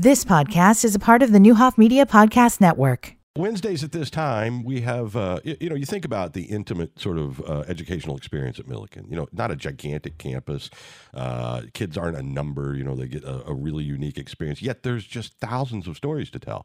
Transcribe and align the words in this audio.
This 0.00 0.24
podcast 0.24 0.84
is 0.84 0.94
a 0.94 1.00
part 1.00 1.24
of 1.24 1.32
the 1.32 1.40
Neuhoff 1.40 1.76
Media 1.76 2.06
Podcast 2.06 2.60
Network. 2.60 3.16
Wednesdays 3.36 3.82
at 3.82 3.90
this 3.90 4.10
time, 4.10 4.62
we 4.62 4.82
have, 4.82 5.16
uh, 5.16 5.40
you, 5.42 5.56
you 5.60 5.68
know, 5.68 5.74
you 5.74 5.86
think 5.86 6.04
about 6.04 6.34
the 6.34 6.42
intimate 6.44 7.00
sort 7.00 7.18
of 7.18 7.40
uh, 7.40 7.64
educational 7.66 8.16
experience 8.16 8.60
at 8.60 8.66
Millikin. 8.66 9.10
You 9.10 9.16
know, 9.16 9.26
not 9.32 9.50
a 9.50 9.56
gigantic 9.56 10.16
campus. 10.16 10.70
Uh, 11.12 11.62
kids 11.74 11.98
aren't 11.98 12.16
a 12.16 12.22
number. 12.22 12.76
You 12.76 12.84
know, 12.84 12.94
they 12.94 13.08
get 13.08 13.24
a, 13.24 13.48
a, 13.48 13.52
really 13.52 13.82
unique 13.82 14.18
experience. 14.18 14.62
Yet 14.62 14.84
there's 14.84 15.04
just 15.04 15.34
thousands 15.40 15.88
of 15.88 15.96
stories 15.96 16.30
to 16.30 16.38
tell. 16.38 16.64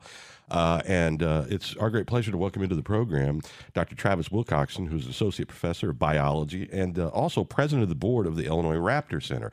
Uh, 0.51 0.81
and 0.85 1.23
uh, 1.23 1.45
it's 1.49 1.75
our 1.77 1.89
great 1.89 2.07
pleasure 2.07 2.31
to 2.31 2.37
welcome 2.37 2.61
into 2.61 2.75
the 2.75 2.83
program 2.83 3.41
Dr. 3.73 3.95
Travis 3.95 4.29
Wilcoxen, 4.29 4.87
who's 4.87 5.07
Associate 5.07 5.47
Professor 5.47 5.91
of 5.91 5.99
Biology 5.99 6.69
and 6.71 6.99
uh, 6.99 7.07
also 7.09 7.43
President 7.43 7.83
of 7.83 7.89
the 7.89 7.95
Board 7.95 8.27
of 8.27 8.35
the 8.35 8.45
Illinois 8.45 8.75
Raptor 8.75 9.21
Center. 9.21 9.51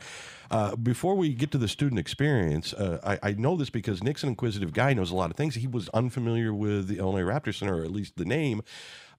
Uh, 0.51 0.75
before 0.75 1.15
we 1.15 1.33
get 1.33 1.53
to 1.53 1.59
the 1.59 1.69
student 1.69 1.99
experience, 1.99 2.73
uh, 2.75 2.99
I, 3.05 3.31
I, 3.31 3.33
know 3.33 3.57
this 3.57 3.71
because 3.71 4.03
Nick's 4.03 4.25
an 4.25 4.31
inquisitive 4.31 4.73
guy, 4.73 4.93
knows 4.95 5.13
a 5.13 5.15
lot 5.15 5.31
of 5.31 5.37
things. 5.37 5.55
He 5.55 5.69
was 5.69 5.89
unfamiliar 5.91 6.53
with 6.53 6.89
the 6.89 6.99
Illinois 6.99 7.23
Raptor 7.23 7.55
Center, 7.55 7.81
or 7.81 7.85
at 7.85 7.93
least 7.93 8.17
the 8.17 8.25
name. 8.25 8.63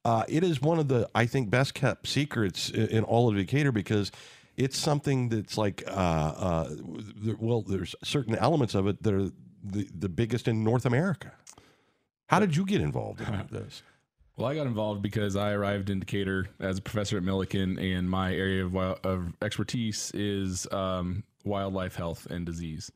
Uh, 0.04 0.26
it 0.28 0.44
is 0.44 0.62
one 0.62 0.78
of 0.78 0.90
the, 0.90 1.10
I 1.16 1.26
think, 1.26 1.50
best 1.50 1.74
kept 1.74 2.06
secrets 2.06 2.70
in, 2.70 2.88
in 2.88 3.04
all 3.06 3.30
of 3.30 3.36
Decatur 3.36 3.72
because 3.72 4.12
it's 4.58 4.78
something 4.78 5.30
that's 5.30 5.58
like, 5.58 5.84
well, 5.88 6.68
there's 7.66 7.96
certain 8.04 8.36
elements 8.36 8.76
of 8.76 8.88
it 8.88 9.02
that 9.04 9.14
are 9.14 9.30
the, 9.64 9.88
the 9.98 10.10
biggest 10.10 10.48
in 10.48 10.64
North 10.64 10.86
America. 10.86 11.32
How 12.32 12.40
did 12.40 12.56
you 12.56 12.66
get 12.66 12.80
involved 12.80 13.20
in 13.20 13.48
this? 13.52 13.84
Well, 14.38 14.50
I 14.50 14.56
got 14.56 14.66
involved 14.66 15.02
because 15.04 15.36
I 15.36 15.52
arrived 15.52 15.90
in 15.90 16.00
Decatur 16.00 16.48
as 16.60 16.78
a 16.78 16.82
professor 16.82 17.18
at 17.18 17.24
Millikin, 17.24 17.78
and 17.78 18.10
my 18.10 18.34
area 18.34 18.66
of, 18.66 18.76
of 18.76 19.34
expertise 19.42 20.10
is 20.16 20.66
um, 20.72 21.24
wildlife 21.44 21.96
health 21.96 22.28
and 22.28 22.46
disease. 22.46 22.90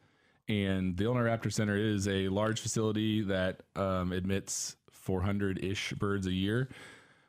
And 0.48 0.96
the 0.96 1.04
Illinois 1.04 1.30
Raptor 1.30 1.52
Center 1.52 1.76
is 1.76 2.08
a 2.08 2.30
large 2.30 2.62
facility 2.62 3.22
that 3.24 3.64
um, 3.76 4.14
admits 4.14 4.78
400 4.92 5.64
ish 5.64 5.92
birds 5.94 6.26
a 6.26 6.32
year, 6.32 6.70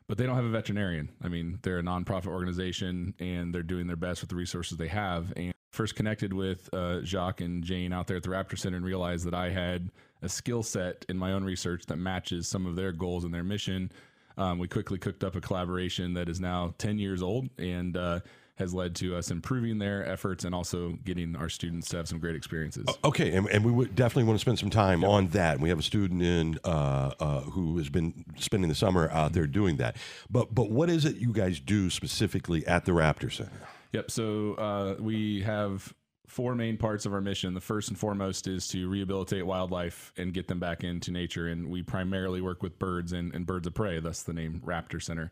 but 0.07 0.17
they 0.17 0.25
don't 0.25 0.37
have 0.37 0.45
a 0.45 0.49
veterinarian. 0.49 1.09
I 1.21 1.27
mean, 1.27 1.59
they're 1.61 1.79
a 1.79 1.83
nonprofit 1.83 2.27
organization 2.27 3.13
and 3.19 3.53
they're 3.53 3.61
doing 3.61 3.87
their 3.87 3.97
best 3.97 4.21
with 4.21 4.29
the 4.29 4.37
resources 4.37 4.77
they 4.77 4.87
have. 4.87 5.33
And 5.35 5.53
first 5.71 5.95
connected 5.95 6.33
with 6.33 6.73
uh, 6.73 7.01
Jacques 7.01 7.41
and 7.41 7.61
Jane 7.63 7.91
out 7.91 8.07
there 8.07 8.17
at 8.17 8.23
the 8.23 8.29
Raptor 8.29 8.57
Center 8.57 8.77
and 8.77 8.85
realized 8.85 9.27
that 9.27 9.35
I 9.35 9.49
had 9.49 9.91
a 10.21 10.29
skill 10.29 10.63
set 10.63 11.05
in 11.09 11.17
my 11.17 11.33
own 11.33 11.43
research 11.43 11.85
that 11.87 11.97
matches 11.97 12.47
some 12.47 12.65
of 12.65 12.75
their 12.75 12.91
goals 12.91 13.23
and 13.23 13.33
their 13.33 13.43
mission. 13.43 13.91
Um, 14.37 14.59
we 14.59 14.67
quickly 14.67 14.97
cooked 14.97 15.23
up 15.23 15.35
a 15.35 15.41
collaboration 15.41 16.13
that 16.13 16.29
is 16.29 16.39
now 16.39 16.73
10 16.77 16.99
years 16.99 17.23
old 17.23 17.49
and 17.57 17.97
uh, 17.97 18.19
has 18.57 18.73
led 18.73 18.95
to 18.95 19.15
us 19.15 19.31
improving 19.31 19.77
their 19.77 20.05
efforts 20.07 20.43
and 20.43 20.53
also 20.53 20.93
getting 21.05 21.35
our 21.35 21.49
students 21.49 21.89
to 21.89 21.97
have 21.97 22.07
some 22.07 22.19
great 22.19 22.35
experiences. 22.35 22.85
Okay, 23.03 23.33
and, 23.33 23.47
and 23.49 23.63
we 23.63 23.71
would 23.71 23.95
definitely 23.95 24.23
want 24.23 24.37
to 24.37 24.41
spend 24.41 24.59
some 24.59 24.69
time 24.69 25.01
yep. 25.01 25.09
on 25.09 25.27
that. 25.29 25.59
We 25.59 25.69
have 25.69 25.79
a 25.79 25.83
student 25.83 26.21
in 26.21 26.59
uh, 26.63 27.11
uh, 27.19 27.41
who 27.41 27.77
has 27.77 27.89
been 27.89 28.25
spending 28.37 28.69
the 28.69 28.75
summer 28.75 29.09
out 29.11 29.33
there 29.33 29.47
doing 29.47 29.77
that. 29.77 29.97
But 30.29 30.53
but 30.53 30.71
what 30.71 30.89
is 30.89 31.05
it 31.05 31.17
you 31.17 31.31
guys 31.31 31.59
do 31.59 31.89
specifically 31.89 32.65
at 32.65 32.85
the 32.85 32.91
Raptor 32.91 33.31
Center? 33.31 33.51
Yep. 33.93 34.11
So 34.11 34.53
uh, 34.55 34.95
we 34.99 35.41
have 35.43 35.93
four 36.27 36.55
main 36.55 36.77
parts 36.77 37.05
of 37.05 37.13
our 37.13 37.21
mission. 37.21 37.53
The 37.53 37.61
first 37.61 37.89
and 37.89 37.97
foremost 37.97 38.47
is 38.47 38.67
to 38.69 38.87
rehabilitate 38.87 39.45
wildlife 39.45 40.13
and 40.17 40.33
get 40.33 40.47
them 40.47 40.59
back 40.59 40.83
into 40.83 41.11
nature. 41.11 41.47
And 41.47 41.69
we 41.69 41.81
primarily 41.81 42.41
work 42.41 42.61
with 42.61 42.77
birds 42.77 43.13
and, 43.13 43.33
and 43.33 43.45
birds 43.45 43.65
of 43.65 43.73
prey, 43.73 43.99
thus 43.99 44.23
the 44.23 44.33
name 44.33 44.61
Raptor 44.65 45.01
Center. 45.01 45.31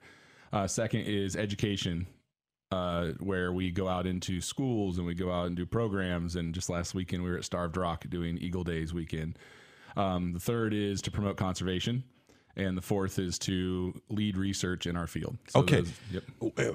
Uh, 0.54 0.68
second 0.68 1.02
is 1.02 1.36
education, 1.36 2.08
uh, 2.72 3.10
where 3.20 3.52
we 3.52 3.72
go 3.72 3.88
out 3.90 4.08
into 4.08 4.40
schools 4.40 4.98
and 4.98 5.06
we 5.06 5.14
go 5.14 5.32
out 5.32 5.48
and 5.48 5.56
do 5.56 5.66
programs. 5.66 6.36
And 6.38 6.54
just 6.54 6.70
last 6.70 6.96
weekend, 6.96 7.24
we 7.24 7.30
were 7.30 7.38
at 7.38 7.46
Starved 7.46 7.76
Rock 7.76 8.06
doing 8.10 8.38
Eagle 8.38 8.64
Days 8.64 8.94
weekend. 8.94 9.38
Um, 9.98 10.32
the 10.34 10.40
third 10.40 10.74
is 10.74 11.02
to 11.04 11.12
promote 11.12 11.38
conservation 11.38 12.04
and 12.58 12.78
the 12.78 12.82
fourth 12.82 13.20
is 13.20 13.38
to 13.40 13.94
lead 14.10 14.38
research 14.38 14.86
in 14.86 14.96
our 14.96 15.08
field. 15.08 15.38
So 15.50 15.60
okay. 15.62 15.82
Those, 15.82 15.94
yep. 16.12 16.24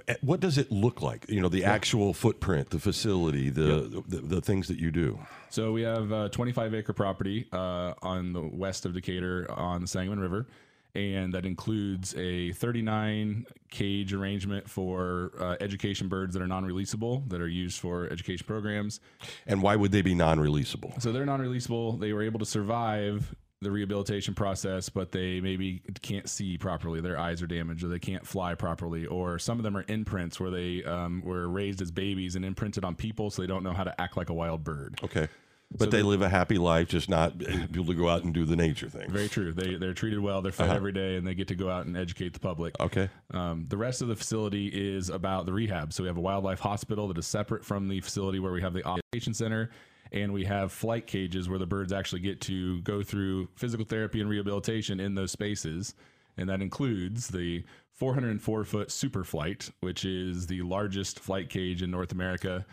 Uh, 0.09 0.15
what 0.21 0.41
does 0.41 0.59
it 0.59 0.71
look 0.71 1.03
like? 1.03 1.29
You 1.29 1.41
know, 1.41 1.49
the 1.49 1.65
actual 1.65 2.13
footprint, 2.13 2.71
the 2.71 2.79
facility, 2.79 3.51
the, 3.51 3.91
yep. 3.93 4.05
the, 4.07 4.21
the 4.21 4.41
things 4.41 4.69
that 4.69 4.79
you 4.79 4.91
do. 4.91 5.19
So 5.49 5.73
we 5.73 5.83
have 5.83 6.13
a 6.13 6.29
25 6.29 6.75
acre 6.75 6.93
property 6.93 7.47
uh, 7.53 7.95
on 8.03 8.33
the 8.33 8.43
west 8.43 8.85
of 8.85 8.95
Decatur 8.95 9.47
on 9.51 9.81
the 9.81 9.87
Sangamon 9.87 10.21
River. 10.21 10.47
And 10.93 11.33
that 11.35 11.47
includes 11.47 12.17
a 12.17 12.51
39 12.53 13.47
cage 13.71 14.13
arrangement 14.13 14.69
for 14.69 15.31
uh, 15.39 15.55
education 15.61 16.09
birds 16.09 16.35
that 16.35 16.43
are 16.43 16.49
non 16.49 16.65
releasable, 16.65 17.29
that 17.29 17.41
are 17.41 17.49
used 17.49 17.79
for 17.79 18.09
education 18.11 18.45
programs. 18.45 18.99
And 19.47 19.63
why 19.63 19.77
would 19.77 19.93
they 19.93 20.03
be 20.03 20.17
non 20.17 20.39
releasable? 20.39 21.01
So 21.01 21.13
they're 21.13 21.25
non 21.25 21.41
releasable. 21.41 22.01
They 22.01 22.13
were 22.13 22.25
able 22.25 22.41
to 22.41 22.45
survive 22.45 23.37
the 23.63 23.71
rehabilitation 23.71 24.35
process, 24.35 24.89
but 24.89 25.13
they 25.13 25.41
maybe 25.41 25.83
can't 26.01 26.29
see 26.29 26.57
properly. 26.57 27.01
Their 27.01 27.19
eyes 27.19 27.43
are 27.43 27.47
damaged, 27.47 27.85
or 27.85 27.89
they 27.89 27.99
can't 27.99 28.27
fly 28.27 28.55
properly, 28.55 29.07
or 29.07 29.39
some 29.39 29.59
of 29.59 29.65
them 29.65 29.77
are 29.77 29.85
imprints 29.89 30.41
where 30.41 30.51
they 30.51 30.83
um, 30.85 31.23
were 31.25 31.47
raised 31.49 31.83
as 31.83 31.91
babies 31.91 32.37
and 32.37 32.45
imprinted 32.45 32.85
on 32.85 32.95
people, 32.95 33.31
so 33.31 33.43
they 33.43 33.49
don't 33.49 33.63
know 33.63 33.73
how 33.73 33.85
to 33.85 34.01
act 34.01 34.17
like 34.17 34.31
a 34.31 34.35
wild 34.35 34.65
bird. 34.65 34.99
Okay. 35.05 35.29
But 35.73 35.85
so 35.85 35.91
they 35.91 36.03
live 36.03 36.21
a 36.21 36.29
happy 36.29 36.59
life, 36.59 36.89
just 36.89 37.09
not 37.09 37.35
able 37.49 37.85
to 37.85 37.95
go 37.95 38.09
out 38.09 38.25
and 38.25 38.35
do 38.35 38.45
the 38.45 38.57
nature 38.57 38.89
thing. 38.89 39.09
Very 39.09 39.29
true. 39.29 39.53
They 39.53 39.77
they're 39.77 39.95
treated 39.95 40.19
well. 40.19 40.43
They're 40.43 40.51
fed 40.51 40.69
uh-huh. 40.69 40.77
every 40.77 40.93
day, 40.93 41.17
and 41.17 41.27
they 41.27 41.35
get 41.35 41.47
to 41.49 41.55
go 41.55 41.71
out 41.71 41.87
and 41.87 41.97
educate 41.97 42.33
the 42.33 42.41
public. 42.41 42.75
Okay. 42.81 43.09
Um, 43.33 43.67
the 43.69 43.77
rest 43.77 44.03
of 44.03 44.09
the 44.09 44.17
facility 44.17 44.69
is 44.69 45.11
about 45.11 45.47
the 45.47 45.53
rehab. 45.53 45.93
So 45.93 46.03
we 46.03 46.09
have 46.09 46.17
a 46.17 46.23
wildlife 46.23 46.59
hospital 46.59 47.07
that 47.09 47.19
is 47.19 47.27
separate 47.27 47.65
from 47.65 47.89
the 47.89 48.01
facility 48.01 48.41
where 48.41 48.53
we 48.53 48.63
have 48.63 48.73
the 48.73 48.85
occupation 48.85 49.33
center, 49.33 49.71
and 50.13 50.33
we 50.33 50.45
have 50.45 50.73
flight 50.73 51.07
cages 51.07 51.49
where 51.49 51.59
the 51.59 51.67
birds 51.67 51.93
actually 51.93 52.21
get 52.21 52.41
to 52.43 52.81
go 52.83 53.03
through 53.03 53.49
physical 53.57 53.85
therapy 53.85 54.21
and 54.21 54.29
rehabilitation 54.29 55.01
in 55.01 55.15
those 55.15 55.33
spaces. 55.33 55.95
And 56.37 56.49
that 56.49 56.63
includes 56.63 57.29
the 57.29 57.65
404 57.93 58.65
foot 58.65 58.91
super 58.91 59.25
flight, 59.25 59.71
which 59.81 60.05
is 60.05 60.47
the 60.47 60.63
largest 60.63 61.21
flight 61.21 61.51
cage 61.51 61.83
in 61.83 61.91
North 61.91 62.13
America 62.13 62.65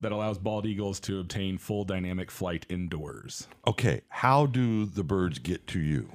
that 0.00 0.12
allows 0.12 0.38
bald 0.38 0.66
eagles 0.66 1.00
to 1.00 1.20
obtain 1.20 1.58
full 1.58 1.84
dynamic 1.84 2.30
flight 2.30 2.66
indoors. 2.68 3.48
Okay, 3.66 4.02
how 4.08 4.46
do 4.46 4.86
the 4.86 5.04
birds 5.04 5.38
get 5.38 5.66
to 5.68 5.80
you? 5.80 6.10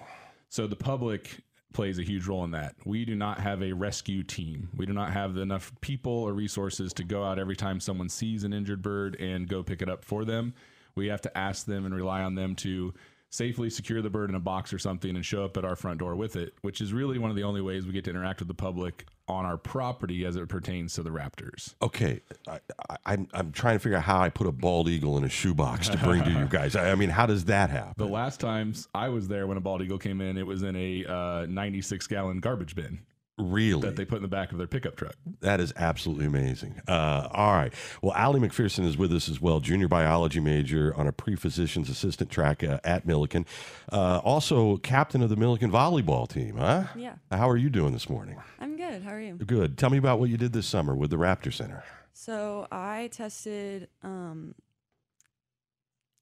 So 0.49 0.67
the 0.67 0.75
public 0.75 1.39
plays 1.75 1.99
a 1.99 2.03
huge 2.03 2.25
role 2.25 2.43
in 2.45 2.51
that. 2.51 2.73
We 2.85 3.05
do 3.05 3.15
not 3.15 3.39
have 3.39 3.61
a 3.61 3.73
rescue 3.73 4.23
team. 4.23 4.69
We 4.75 4.85
do 4.85 4.93
not 4.93 5.11
have 5.11 5.37
enough 5.37 5.71
people 5.81 6.11
or 6.11 6.33
resources 6.33 6.93
to 6.93 7.03
go 7.03 7.23
out 7.23 7.37
every 7.37 7.55
time 7.55 7.79
someone 7.79 8.09
sees 8.09 8.43
an 8.43 8.53
injured 8.53 8.81
bird 8.81 9.19
and 9.19 9.47
go 9.47 9.61
pick 9.61 9.81
it 9.81 9.89
up 9.89 10.03
for 10.03 10.25
them. 10.25 10.53
We 10.95 11.07
have 11.07 11.21
to 11.21 11.37
ask 11.37 11.65
them 11.65 11.85
and 11.85 11.93
rely 11.93 12.23
on 12.23 12.35
them 12.35 12.55
to 12.57 12.93
safely 13.29 13.69
secure 13.69 14.01
the 14.01 14.09
bird 14.09 14.29
in 14.29 14.35
a 14.35 14.39
box 14.39 14.71
or 14.71 14.79
something 14.79 15.15
and 15.15 15.25
show 15.25 15.43
up 15.43 15.57
at 15.57 15.65
our 15.65 15.75
front 15.75 15.99
door 15.99 16.15
with 16.15 16.37
it, 16.37 16.53
which 16.61 16.79
is 16.79 16.93
really 16.93 17.19
one 17.19 17.29
of 17.29 17.35
the 17.35 17.43
only 17.43 17.61
ways 17.61 17.85
we 17.85 17.91
get 17.91 18.05
to 18.05 18.09
interact 18.09 18.39
with 18.39 18.47
the 18.47 18.53
public 18.53 19.05
on 19.27 19.45
our 19.45 19.57
property 19.57 20.25
as 20.25 20.35
it 20.35 20.47
pertains 20.47 20.93
to 20.93 21.03
the 21.03 21.09
raptors. 21.09 21.73
Okay, 21.81 22.21
I, 22.47 22.53
am 22.53 22.59
I'm, 23.05 23.27
I'm 23.33 23.51
trying 23.51 23.75
to 23.75 23.79
figure 23.79 23.97
out 23.97 24.03
how 24.03 24.19
I 24.19 24.29
put 24.29 24.47
a 24.47 24.51
bald 24.51 24.87
eagle 24.87 25.17
in 25.17 25.23
a 25.23 25.29
shoebox 25.29 25.89
to 25.89 25.97
bring 25.97 26.23
to 26.23 26.31
you 26.31 26.45
guys. 26.49 26.75
I, 26.75 26.91
I, 26.91 26.95
mean, 26.95 27.09
how 27.09 27.25
does 27.25 27.45
that 27.45 27.69
happen? 27.69 27.93
The 27.97 28.07
last 28.07 28.39
times 28.39 28.87
I 28.93 29.09
was 29.09 29.27
there 29.27 29.47
when 29.47 29.57
a 29.57 29.61
bald 29.61 29.81
eagle 29.81 29.97
came 29.97 30.21
in, 30.21 30.37
it 30.37 30.45
was 30.45 30.63
in 30.63 30.75
a 30.75 31.05
uh, 31.05 31.45
96 31.47 32.07
gallon 32.07 32.39
garbage 32.39 32.75
bin. 32.75 32.99
Really? 33.37 33.81
That 33.81 33.97
they 33.97 34.05
put 34.05 34.17
in 34.17 34.21
the 34.21 34.29
back 34.29 34.53
of 34.53 34.57
their 34.57 34.67
pickup 34.67 34.95
truck. 34.95 35.15
That 35.41 35.59
is 35.59 35.73
absolutely 35.75 36.25
amazing. 36.25 36.81
Uh, 36.87 37.27
all 37.31 37.51
right. 37.53 37.73
Well, 38.01 38.13
Allie 38.13 38.39
McPherson 38.39 38.85
is 38.85 38.97
with 38.97 39.11
us 39.11 39.27
as 39.27 39.41
well, 39.41 39.59
junior 39.59 39.89
biology 39.89 40.39
major 40.39 40.93
on 40.95 41.05
a 41.07 41.11
pre 41.11 41.35
physician's 41.35 41.89
assistant 41.89 42.29
track 42.29 42.63
uh, 42.63 42.79
at 42.85 43.05
Millikin. 43.05 43.45
Uh, 43.91 44.21
also, 44.23 44.77
captain 44.77 45.21
of 45.21 45.29
the 45.29 45.35
Millikin 45.35 45.69
volleyball 45.69 46.29
team, 46.29 46.55
huh? 46.55 46.85
Yeah. 46.95 47.15
How 47.29 47.49
are 47.49 47.57
you 47.57 47.69
doing 47.69 47.91
this 47.91 48.09
morning? 48.09 48.37
I'm 48.59 48.77
good. 48.77 49.03
How 49.03 49.11
are 49.11 49.19
you? 49.21 49.33
Good. 49.35 49.77
Tell 49.77 49.89
me 49.89 49.97
about 49.97 50.19
what 50.19 50.29
you 50.29 50.37
did 50.37 50.53
this 50.53 50.65
summer 50.65 50.95
with 50.95 51.09
the 51.09 51.17
Raptor 51.17 51.53
Center. 51.53 51.83
So 52.13 52.67
I 52.71 53.09
tested 53.11 53.89
um, 54.01 54.55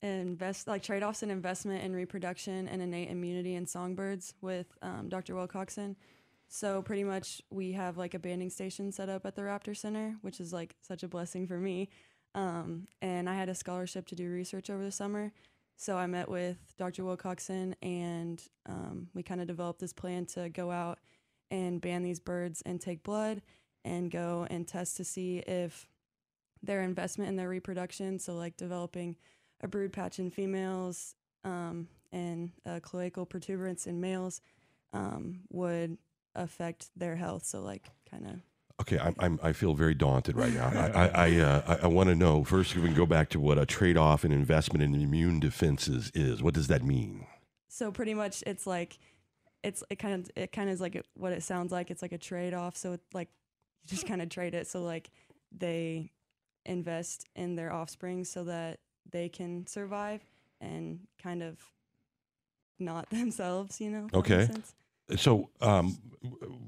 invest 0.01 0.68
like 0.68 0.81
trade 0.81 1.03
offs 1.03 1.22
in 1.22 1.30
investment 1.30 1.84
in 1.84 1.94
reproduction 1.94 2.68
and 2.68 2.81
innate 2.81 3.09
immunity 3.09 3.54
in 3.54 3.68
songbirds 3.68 4.33
with 4.42 4.68
um, 4.81 5.09
Dr. 5.09 5.36
Wilcoxen. 5.36 5.95
So 6.56 6.84
pretty 6.84 7.04
much 7.04 7.42
we 7.50 7.72
have 7.72 7.98
like 7.98 8.14
a 8.14 8.20
banding 8.20 8.52
station 8.52 8.92
set 8.92 9.10
up 9.10 9.26
at 9.26 9.36
the 9.36 9.42
Raptor 9.42 9.76
Center, 9.76 10.18
which 10.22 10.40
is 10.40 10.54
like 10.54 10.76
such 10.84 11.02
a 11.02 11.08
blessing 11.08 11.48
for 11.48 11.58
me. 11.58 11.90
Um, 12.36 12.88
and 13.02 13.28
I 13.28 13.34
had 13.34 13.50
a 13.50 13.56
scholarship 13.56 14.06
to 14.10 14.16
do 14.16 14.30
research 14.30 14.70
over 14.70 14.84
the 14.84 14.92
summer. 14.92 15.32
So 15.78 15.98
I 15.98 16.06
met 16.06 16.30
with 16.30 16.58
Dr. 16.78 17.02
Wilcoxen 17.02 17.74
and 17.82 18.40
um, 18.70 19.08
we 19.16 19.24
kind 19.24 19.42
of 19.42 19.48
developed 19.48 19.80
this 19.80 19.94
plan 19.94 20.28
to 20.28 20.48
go 20.50 20.70
out 20.70 21.00
and 21.50 21.82
ban 21.82 22.04
these 22.04 22.20
birds 22.20 22.62
and 22.68 22.80
take 22.80 23.02
blood 23.02 23.42
and 23.84 24.12
go 24.12 24.46
and 24.52 24.68
test 24.68 24.96
to 24.98 25.04
see 25.04 25.40
if 25.40 25.88
their 26.62 26.84
investment 26.84 27.30
in 27.30 27.36
their 27.36 27.50
reproduction, 27.50 28.20
so 28.20 28.36
like 28.36 28.58
developing 28.58 29.16
a 29.62 29.68
brood 29.68 29.92
patch 29.92 30.20
in 30.20 30.30
females 30.30 31.16
um, 31.44 31.88
and 32.12 32.52
a 32.64 32.80
cloacal 32.80 33.28
protuberance 33.28 33.88
in 33.88 34.00
males, 34.00 34.40
um, 34.94 35.40
would 35.50 35.98
affect 36.35 36.89
their 36.95 37.15
health. 37.15 37.45
So 37.45 37.62
like 37.62 37.89
kind 38.09 38.25
of 38.25 38.39
Okay, 38.81 38.97
I'm, 38.97 39.15
I'm 39.19 39.39
I 39.44 39.53
feel 39.53 39.75
very 39.75 39.94
daunted 39.94 40.35
right 40.35 40.53
now. 40.53 40.68
I 40.68 40.88
I, 40.88 41.07
I, 41.07 41.39
uh, 41.39 41.77
I, 41.83 41.88
want 41.88 42.09
to 42.09 42.15
know 42.15 42.44
first. 42.44 42.75
If 42.75 42.81
we 42.81 42.88
can 42.89 42.97
go 42.97 43.06
back 43.06 43.30
to 43.30 43.39
what 43.39 43.59
a 43.59 43.68
trade-off 43.68 44.25
in 44.25 44.31
investment 44.31 44.83
in 44.83 44.95
immune 44.95 45.39
defenses 45.39 46.12
is. 46.15 46.41
What 46.41 46.56
does 46.56 46.68
that 46.68 46.83
mean? 46.83 47.27
So 47.69 47.91
pretty 47.91 48.15
much, 48.15 48.44
it's 48.47 48.65
like, 48.65 48.97
it's 49.63 49.83
it 49.91 49.97
kind 49.97 50.15
of 50.15 50.31
it 50.35 50.51
kind 50.51 50.69
of 50.69 50.74
is 50.74 50.81
like 50.81 51.01
what 51.13 51.33
it 51.33 51.44
sounds 51.44 51.71
like. 51.71 51.91
It's 51.91 52.01
like 52.01 52.13
a 52.13 52.18
trade 52.18 52.56
off. 52.56 52.75
So 52.75 52.94
it's 52.94 53.13
like 53.13 53.30
you 53.83 53.89
just 53.89 54.07
kind 54.07 54.24
of 54.24 54.30
trade 54.30 54.56
it. 54.56 54.65
So 54.65 54.81
like 54.81 55.12
they 55.56 56.12
invest 56.65 57.27
in 57.35 57.56
their 57.56 57.71
offspring 57.71 58.25
so 58.25 58.44
that 58.45 58.80
they 59.09 59.30
can 59.30 59.68
survive 59.68 60.21
and 60.59 61.01
kind 61.21 61.44
of 61.44 61.59
not 62.80 63.07
themselves. 63.12 63.80
You 63.80 63.91
know. 63.91 64.06
if 64.06 64.12
that 64.12 64.30
makes 64.30 64.50
Okay. 64.50 64.62
So, 65.15 65.50
um, 65.62 65.98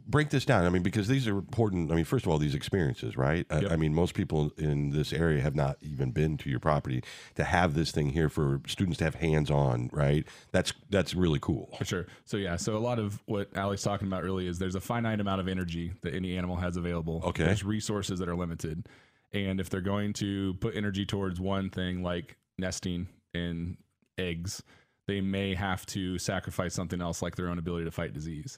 break 0.07 0.29
this 0.29 0.45
down. 0.45 0.65
I 0.65 0.69
mean, 0.69 0.83
because 0.83 1.07
these 1.07 1.27
are 1.27 1.37
important. 1.37 1.91
I 1.91 1.95
mean, 1.95 2.05
first 2.05 2.25
of 2.25 2.31
all, 2.31 2.37
these 2.37 2.55
experiences, 2.55 3.17
right? 3.17 3.45
I- 3.49 3.67
I, 3.67 3.75
mean, 3.75 3.93
most 3.93 4.13
people 4.13 4.51
in 4.57 4.91
this 4.91 5.13
area 5.13 5.41
have 5.41 5.55
not 5.55 5.77
even 5.81 6.11
been 6.11 6.37
to 6.39 6.49
your 6.49 6.59
property 6.59 7.03
to 7.35 7.43
have 7.43 7.73
this 7.73 7.91
thing 7.91 8.09
here 8.09 8.29
for 8.29 8.61
students 8.67 8.97
to 8.99 9.05
have 9.05 9.15
hands-on, 9.15 9.89
right? 9.93 10.27
That's 10.51 10.73
that's 10.89 11.13
really 11.13 11.39
cool. 11.39 11.73
For 11.77 11.85
sure. 11.85 12.05
So 12.25 12.37
yeah, 12.37 12.55
so 12.57 12.75
a 12.75 12.79
lot 12.79 12.99
of 12.99 13.21
what 13.25 13.55
Allie's 13.55 13.81
talking 13.81 14.07
about 14.07 14.23
really 14.23 14.47
is 14.47 14.59
there's 14.59 14.75
a 14.75 14.81
finite 14.81 15.19
amount 15.19 15.41
of 15.41 15.47
energy 15.47 15.93
that 16.01 16.13
any 16.13 16.37
animal 16.37 16.57
has 16.57 16.77
available. 16.77 17.21
Okay. 17.25 17.45
There's 17.45 17.63
resources 17.63 18.19
that 18.19 18.29
are 18.29 18.35
limited. 18.35 18.87
And 19.33 19.59
if 19.59 19.69
they're 19.69 19.81
going 19.81 20.13
to 20.13 20.53
put 20.55 20.75
energy 20.75 21.05
towards 21.05 21.39
one 21.41 21.69
thing 21.69 22.03
like 22.03 22.37
nesting 22.57 23.07
and 23.33 23.77
eggs, 24.17 24.63
they 25.07 25.21
may 25.21 25.53
have 25.53 25.85
to 25.87 26.17
sacrifice 26.17 26.73
something 26.73 27.01
else 27.01 27.21
like 27.21 27.35
their 27.35 27.49
own 27.49 27.59
ability 27.59 27.85
to 27.85 27.91
fight 27.91 28.13
disease. 28.13 28.57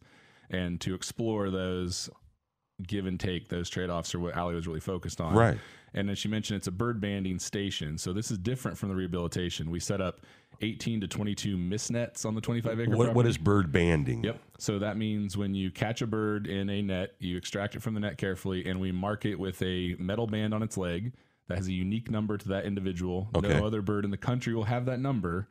And 0.50 0.80
to 0.82 0.96
explore 0.96 1.50
those 1.50 2.10
give 2.86 3.06
and 3.06 3.20
take, 3.20 3.50
those 3.50 3.70
trade 3.70 3.90
offs 3.90 4.14
are 4.16 4.20
what 4.20 4.36
Allie 4.36 4.56
was 4.56 4.68
really 4.68 4.80
focused 4.80 5.20
on. 5.20 5.34
Right. 5.34 5.58
And 5.94 6.10
as 6.10 6.20
she 6.20 6.28
mentioned, 6.28 6.58
it's 6.58 6.68
a 6.68 6.72
bird 6.72 7.02
banding 7.02 7.40
station. 7.40 7.98
So 7.98 8.14
this 8.14 8.30
is 8.30 8.38
different 8.38 8.78
from 8.78 8.90
the 8.90 8.96
rehabilitation. 8.96 9.72
We 9.72 9.80
set 9.80 10.00
up 10.00 10.22
18 10.62 11.02
to 11.02 11.08
22 11.08 11.58
mist 11.58 11.92
nets 11.92 12.26
on 12.26 12.36
the 12.36 12.42
25 12.42 12.80
acre 12.80 12.96
What, 12.96 13.14
what 13.14 13.26
is 13.26 13.38
bird 13.38 13.72
banding? 13.72 14.24
Yep. 14.24 14.40
So 14.60 14.80
that 14.80 14.98
means 14.98 15.38
when 15.38 15.56
you 15.56 15.72
catch 15.72 16.02
a 16.02 16.08
bird 16.08 16.48
in 16.48 16.70
a 16.70 16.82
net, 16.82 17.16
you 17.20 17.38
extract 17.38 17.76
it 17.76 17.82
from 17.82 17.94
the 17.94 18.00
net 18.00 18.18
carefully, 18.18 18.66
and 18.66 18.80
we 18.80 18.92
mark 18.92 19.26
it 19.26 19.40
with 19.40 19.62
a 19.62 19.96
metal 20.00 20.28
band 20.28 20.54
on 20.54 20.62
its 20.62 20.78
leg 20.78 21.14
that 21.48 21.58
has 21.58 21.68
a 21.68 21.74
unique 21.74 22.12
number 22.12 22.38
to 22.38 22.50
that 22.50 22.66
individual. 22.66 23.30
Okay. 23.36 23.58
No 23.58 23.66
other 23.66 23.82
bird 23.82 24.06
in 24.06 24.12
the 24.12 24.18
country 24.18 24.54
will 24.54 24.66
have 24.66 24.86
that 24.86 25.00
number. 25.00 25.48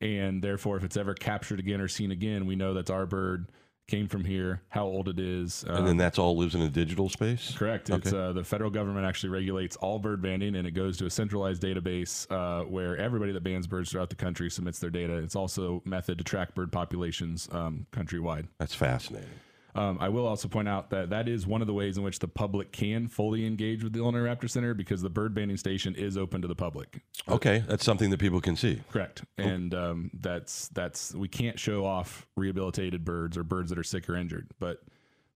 And 0.00 0.42
therefore, 0.42 0.76
if 0.76 0.84
it's 0.84 0.96
ever 0.96 1.14
captured 1.14 1.58
again 1.58 1.80
or 1.80 1.88
seen 1.88 2.10
again, 2.10 2.46
we 2.46 2.56
know 2.56 2.74
that's 2.74 2.90
our 2.90 3.06
bird, 3.06 3.50
came 3.88 4.08
from 4.08 4.24
here, 4.24 4.62
how 4.68 4.84
old 4.84 5.08
it 5.08 5.18
is. 5.18 5.64
And 5.64 5.78
um, 5.78 5.84
then 5.86 5.96
that's 5.96 6.18
all 6.18 6.36
lives 6.36 6.54
in 6.54 6.62
a 6.62 6.68
digital 6.68 7.08
space. 7.08 7.54
Correct. 7.56 7.88
It's 7.88 8.12
uh, 8.12 8.32
the 8.32 8.42
federal 8.42 8.70
government 8.70 9.06
actually 9.06 9.30
regulates 9.30 9.76
all 9.76 9.98
bird 9.98 10.20
banding, 10.20 10.56
and 10.56 10.66
it 10.66 10.72
goes 10.72 10.96
to 10.98 11.06
a 11.06 11.10
centralized 11.10 11.62
database 11.62 12.26
uh, 12.30 12.64
where 12.64 12.96
everybody 12.96 13.32
that 13.32 13.42
bans 13.42 13.66
birds 13.66 13.90
throughout 13.90 14.10
the 14.10 14.16
country 14.16 14.50
submits 14.50 14.80
their 14.80 14.90
data. 14.90 15.14
It's 15.14 15.36
also 15.36 15.82
a 15.84 15.88
method 15.88 16.18
to 16.18 16.24
track 16.24 16.54
bird 16.54 16.72
populations 16.72 17.48
um, 17.52 17.86
countrywide. 17.92 18.48
That's 18.58 18.74
fascinating. 18.74 19.30
Um, 19.76 19.98
I 20.00 20.08
will 20.08 20.26
also 20.26 20.48
point 20.48 20.68
out 20.68 20.88
that 20.90 21.10
that 21.10 21.28
is 21.28 21.46
one 21.46 21.60
of 21.60 21.66
the 21.66 21.74
ways 21.74 21.98
in 21.98 22.02
which 22.02 22.18
the 22.18 22.28
public 22.28 22.72
can 22.72 23.08
fully 23.08 23.46
engage 23.46 23.84
with 23.84 23.92
the 23.92 23.98
Illinois 23.98 24.20
Raptor 24.20 24.48
Center 24.48 24.72
because 24.72 25.02
the 25.02 25.10
bird 25.10 25.34
banding 25.34 25.58
station 25.58 25.94
is 25.94 26.16
open 26.16 26.40
to 26.42 26.48
the 26.48 26.54
public. 26.54 27.02
Okay, 27.28 27.62
that's 27.68 27.84
something 27.84 28.08
that 28.10 28.18
people 28.18 28.40
can 28.40 28.56
see. 28.56 28.80
Correct, 28.90 29.22
and 29.36 29.74
um, 29.74 30.10
that's 30.14 30.68
that's 30.68 31.14
we 31.14 31.28
can't 31.28 31.58
show 31.58 31.84
off 31.84 32.26
rehabilitated 32.36 33.04
birds 33.04 33.36
or 33.36 33.44
birds 33.44 33.68
that 33.68 33.78
are 33.78 33.84
sick 33.84 34.08
or 34.08 34.16
injured, 34.16 34.48
but 34.58 34.82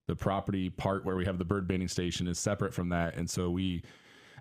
the 0.07 0.15
property 0.15 0.69
part 0.69 1.05
where 1.05 1.15
we 1.15 1.25
have 1.25 1.37
the 1.37 1.45
bird 1.45 1.67
banding 1.67 1.87
station 1.87 2.27
is 2.27 2.39
separate 2.39 2.73
from 2.73 2.89
that, 2.89 3.15
and 3.15 3.29
so 3.29 3.51
we 3.51 3.83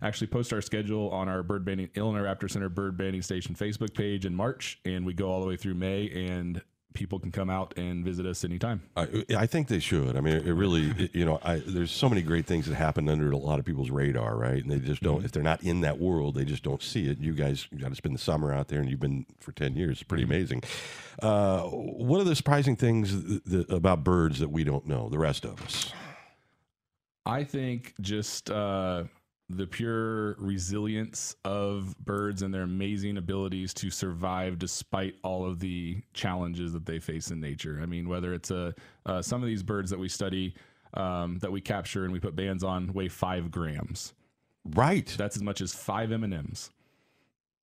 actually 0.02 0.26
post 0.26 0.50
our 0.52 0.62
schedule 0.62 1.10
on 1.10 1.28
our 1.28 1.42
bird 1.42 1.62
banding 1.62 1.90
Illinois 1.94 2.22
Raptor 2.22 2.50
Center 2.50 2.70
bird 2.70 2.96
banding 2.96 3.20
station 3.20 3.54
Facebook 3.54 3.94
page 3.94 4.24
in 4.24 4.34
March, 4.34 4.80
and 4.86 5.04
we 5.04 5.12
go 5.12 5.30
all 5.30 5.42
the 5.42 5.46
way 5.46 5.56
through 5.56 5.74
May, 5.74 6.08
and 6.10 6.62
people 6.92 7.18
can 7.18 7.30
come 7.30 7.48
out 7.50 7.72
and 7.76 8.04
visit 8.04 8.26
us 8.26 8.44
anytime. 8.44 8.82
I, 8.96 9.24
I 9.36 9.46
think 9.46 9.68
they 9.68 9.78
should. 9.78 10.16
I 10.16 10.20
mean, 10.20 10.34
it 10.36 10.52
really, 10.52 10.90
it- 11.04 11.14
you 11.14 11.24
know, 11.24 11.38
I, 11.42 11.62
there's 11.64 11.90
so 11.92 12.08
many 12.08 12.22
great 12.22 12.46
things 12.46 12.66
that 12.66 12.74
happen 12.74 13.08
under 13.08 13.30
a 13.30 13.36
lot 13.36 13.58
of 13.58 13.64
people's 13.64 13.90
radar, 13.90 14.36
right? 14.36 14.62
And 14.62 14.70
they 14.70 14.78
just 14.80 15.02
don't, 15.02 15.24
if 15.24 15.32
they're 15.32 15.42
not 15.42 15.62
in 15.62 15.82
that 15.82 15.98
world, 15.98 16.34
they 16.34 16.44
just 16.44 16.62
don't 16.62 16.82
see 16.82 17.06
it. 17.08 17.18
You 17.18 17.32
guys 17.32 17.66
got 17.80 17.90
to 17.90 17.94
spend 17.94 18.14
the 18.14 18.18
summer 18.20 18.52
out 18.52 18.68
there, 18.68 18.80
and 18.80 18.90
you've 18.90 19.00
been 19.00 19.24
for 19.38 19.52
10 19.52 19.76
years. 19.76 19.92
It's 19.98 20.02
pretty 20.02 20.24
amazing. 20.24 20.62
Uh, 21.22 21.62
what 21.62 22.20
are 22.20 22.24
the 22.24 22.34
surprising 22.36 22.76
things 22.76 23.12
th- 23.24 23.44
th- 23.48 23.68
about 23.68 24.02
birds 24.04 24.38
that 24.40 24.50
we 24.50 24.64
don't 24.64 24.86
know, 24.86 25.08
the 25.08 25.18
rest 25.18 25.44
of 25.44 25.62
us? 25.62 25.92
I 27.26 27.44
think 27.44 27.94
just 28.00 28.50
uh, 28.50 29.04
the 29.50 29.66
pure 29.66 30.34
resilience 30.38 31.34
of 31.44 31.96
birds 31.98 32.42
and 32.42 32.54
their 32.54 32.62
amazing 32.62 33.16
abilities 33.16 33.74
to 33.74 33.90
survive 33.90 34.58
despite 34.58 35.16
all 35.24 35.44
of 35.44 35.58
the 35.58 36.00
challenges 36.14 36.72
that 36.72 36.86
they 36.86 37.00
face 37.00 37.30
in 37.32 37.40
nature. 37.40 37.80
I 37.82 37.86
mean, 37.86 38.08
whether 38.08 38.32
it's 38.32 38.50
a 38.50 38.74
uh, 39.06 39.20
some 39.20 39.42
of 39.42 39.48
these 39.48 39.62
birds 39.62 39.90
that 39.90 39.98
we 39.98 40.08
study 40.08 40.54
um, 40.94 41.38
that 41.38 41.50
we 41.50 41.60
capture 41.60 42.04
and 42.04 42.12
we 42.12 42.20
put 42.20 42.36
bands 42.36 42.62
on 42.62 42.92
weigh 42.92 43.08
five 43.08 43.50
grams. 43.50 44.14
Right. 44.64 45.12
That's 45.18 45.36
as 45.36 45.42
much 45.42 45.60
as 45.60 45.74
five 45.74 46.12
M 46.12 46.22
and 46.22 46.34
M's, 46.34 46.70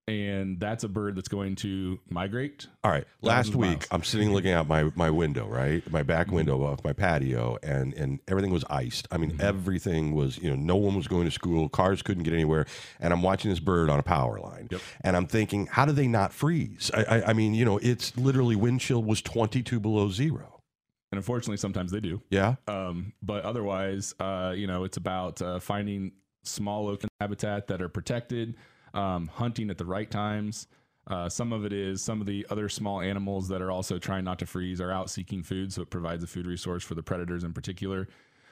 and 0.07 0.59
that's 0.59 0.83
a 0.86 0.88
bird 0.88 1.15
that's 1.15 1.27
going 1.27 1.56
to 1.57 2.00
migrate. 2.09 2.68
All 2.83 2.92
right. 2.92 3.06
Last 3.21 3.56
week, 3.56 3.69
miles. 3.69 3.88
I'm 3.92 4.04
sitting 4.04 4.31
looking 4.33 4.51
out 4.51 4.68
my, 4.68 4.89
my 4.95 5.09
window, 5.09 5.48
right, 5.48 5.83
my 5.92 6.00
Mm-hmm. 6.00 6.07
back 6.07 6.31
window 6.31 6.63
off 6.63 6.83
my 6.83 6.94
patio, 6.94 7.57
and 7.62 7.94
and 7.94 8.19
everything 8.27 8.51
was 8.51 8.63
iced. 8.69 9.07
I 9.12 9.18
mean, 9.18 9.31
Mm-hmm. 9.31 9.42
everything 9.42 10.15
was, 10.15 10.38
you 10.38 10.50
know, 10.50 10.56
no 10.56 10.77
one 10.77 10.95
was 10.95 11.07
going 11.07 11.25
to 11.25 11.31
school, 11.31 11.68
cars 11.68 12.01
couldn't 12.01 12.24
get 12.24 12.33
anywhere, 12.33 12.65
and 13.00 13.12
I'm 13.12 13.21
watching 13.21 13.50
this 13.51 13.59
bird 13.59 13.89
on 13.89 14.00
a 14.00 14.04
power 14.04 14.39
line, 14.39 14.69
Yep. 14.71 14.81
and 15.01 15.18
I'm 15.18 15.27
thinking, 15.27 15.68
how 15.68 15.86
do 15.86 15.92
they 15.92 16.07
not 16.07 16.31
freeze? 16.31 16.89
I, 16.94 17.04
I, 17.04 17.24
I 17.30 17.33
mean, 17.33 17.54
you 17.54 17.65
know, 17.65 17.77
it's 17.80 18.15
literally 18.18 18.56
wind 18.56 18.80
chill 18.80 19.04
was 19.04 19.21
22 19.21 19.80
below 19.80 20.09
zero. 20.09 20.62
And 21.12 21.18
unfortunately, 21.18 21.57
sometimes 21.57 21.92
they 21.92 22.00
do. 22.01 22.21
Yeah. 22.30 22.56
Um, 22.68 23.13
but 23.21 23.44
otherwise, 23.45 24.13
uh, 24.19 24.54
you 24.56 24.68
know, 24.68 24.83
it's 24.83 24.98
about 24.98 25.42
uh, 25.42 25.59
finding 25.59 26.12
small 26.44 26.88
open 26.89 27.07
habitat 27.21 27.68
that 27.68 27.81
are 27.81 27.88
protected, 27.89 28.56
um, 28.97 29.27
hunting 29.27 29.69
at 29.69 29.77
the 29.77 29.85
right 29.85 30.09
times. 30.09 30.67
Uh, 31.05 31.29
some 31.29 31.53
of 31.53 31.63
it 31.63 31.71
is 31.71 32.01
some 32.01 32.19
of 32.19 32.27
the 32.27 32.45
other 32.49 32.67
small 32.67 32.99
animals 32.99 33.47
that 33.47 33.61
are 33.61 33.71
also 33.71 33.97
trying 33.97 34.25
not 34.25 34.39
to 34.39 34.45
freeze 34.45 34.81
are 34.81 34.91
out 34.91 35.09
seeking 35.09 35.41
food, 35.41 35.71
so 35.71 35.81
it 35.81 35.89
provides 35.89 36.23
a 36.23 36.27
food 36.27 36.45
resource 36.45 36.83
for 36.83 36.95
the 36.95 37.03
predators 37.03 37.45
in 37.45 37.53
particular. 37.53 38.09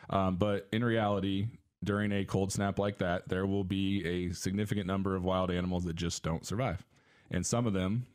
Um, 0.10 0.38
but 0.38 0.68
in 0.72 0.84
reality, 0.84 1.48
during 1.84 2.12
a 2.14 2.24
cold 2.24 2.54
snap 2.54 2.80
like 2.80 3.00
that, 3.00 3.28
there 3.28 3.46
will 3.46 3.66
be 3.66 4.06
a 4.06 4.34
significant 4.34 4.88
number 4.88 5.16
of 5.16 5.26
wild 5.26 5.52
animals 5.52 5.84
that 5.86 5.96
just 5.96 6.24
don't 6.24 6.46
survive, 6.46 6.86
and 7.32 7.46
some 7.46 7.68
of 7.68 7.74
them. 7.74 8.06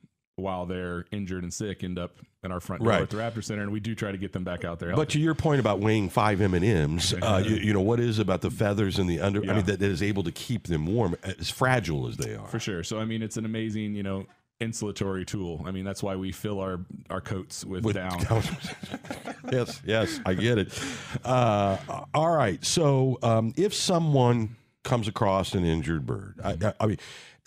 While 0.40 0.66
they're 0.66 1.04
injured 1.12 1.42
and 1.42 1.52
sick, 1.52 1.84
end 1.84 1.98
up 1.98 2.12
in 2.42 2.50
our 2.50 2.60
front 2.60 2.82
door 2.82 2.90
Right. 2.92 3.02
at 3.02 3.10
the 3.10 3.18
Raptor 3.18 3.44
Center, 3.44 3.62
and 3.62 3.70
we 3.70 3.80
do 3.80 3.94
try 3.94 4.10
to 4.12 4.18
get 4.18 4.32
them 4.32 4.44
back 4.44 4.64
out 4.64 4.78
there. 4.78 4.94
But 4.96 5.10
to 5.10 5.20
your 5.20 5.34
point 5.34 5.60
about 5.60 5.78
weighing 5.80 6.08
five 6.08 6.40
M 6.40 6.54
and 6.54 6.64
M's, 6.64 7.12
uh, 7.22 7.42
you, 7.44 7.56
you 7.56 7.72
know 7.72 7.80
what 7.82 8.00
is 8.00 8.18
about 8.18 8.40
the 8.40 8.50
feathers 8.50 8.98
and 8.98 9.08
the 9.08 9.20
under? 9.20 9.42
I 9.42 9.54
mean, 9.54 9.64
that, 9.66 9.78
that 9.78 9.90
is 9.90 10.02
able 10.02 10.22
to 10.24 10.32
keep 10.32 10.66
them 10.66 10.86
warm, 10.86 11.16
as 11.22 11.50
fragile 11.50 12.08
as 12.08 12.16
they 12.16 12.34
are. 12.34 12.46
For 12.48 12.58
sure. 12.58 12.82
So 12.82 12.98
I 12.98 13.04
mean, 13.04 13.22
it's 13.22 13.36
an 13.36 13.44
amazing, 13.44 13.94
you 13.94 14.02
know, 14.02 14.26
insulatory 14.60 15.26
tool. 15.26 15.62
I 15.66 15.70
mean, 15.70 15.84
that's 15.84 16.02
why 16.02 16.16
we 16.16 16.32
fill 16.32 16.60
our 16.60 16.80
our 17.08 17.20
coats 17.20 17.64
with, 17.64 17.84
With 17.84 17.96
down. 17.96 18.20
yes, 19.52 19.80
yes, 19.86 20.20
I 20.26 20.34
get 20.34 20.58
it. 20.58 20.78
Uh, 21.24 21.76
all 22.14 22.34
right. 22.34 22.62
So, 22.64 23.18
um, 23.22 23.52
if 23.56 23.74
someone 23.74 24.56
comes 24.90 25.08
across 25.08 25.54
an 25.54 25.64
injured 25.64 26.04
bird, 26.04 26.38
I, 26.44 26.50
I, 26.62 26.72
I 26.80 26.86
mean, 26.86 26.98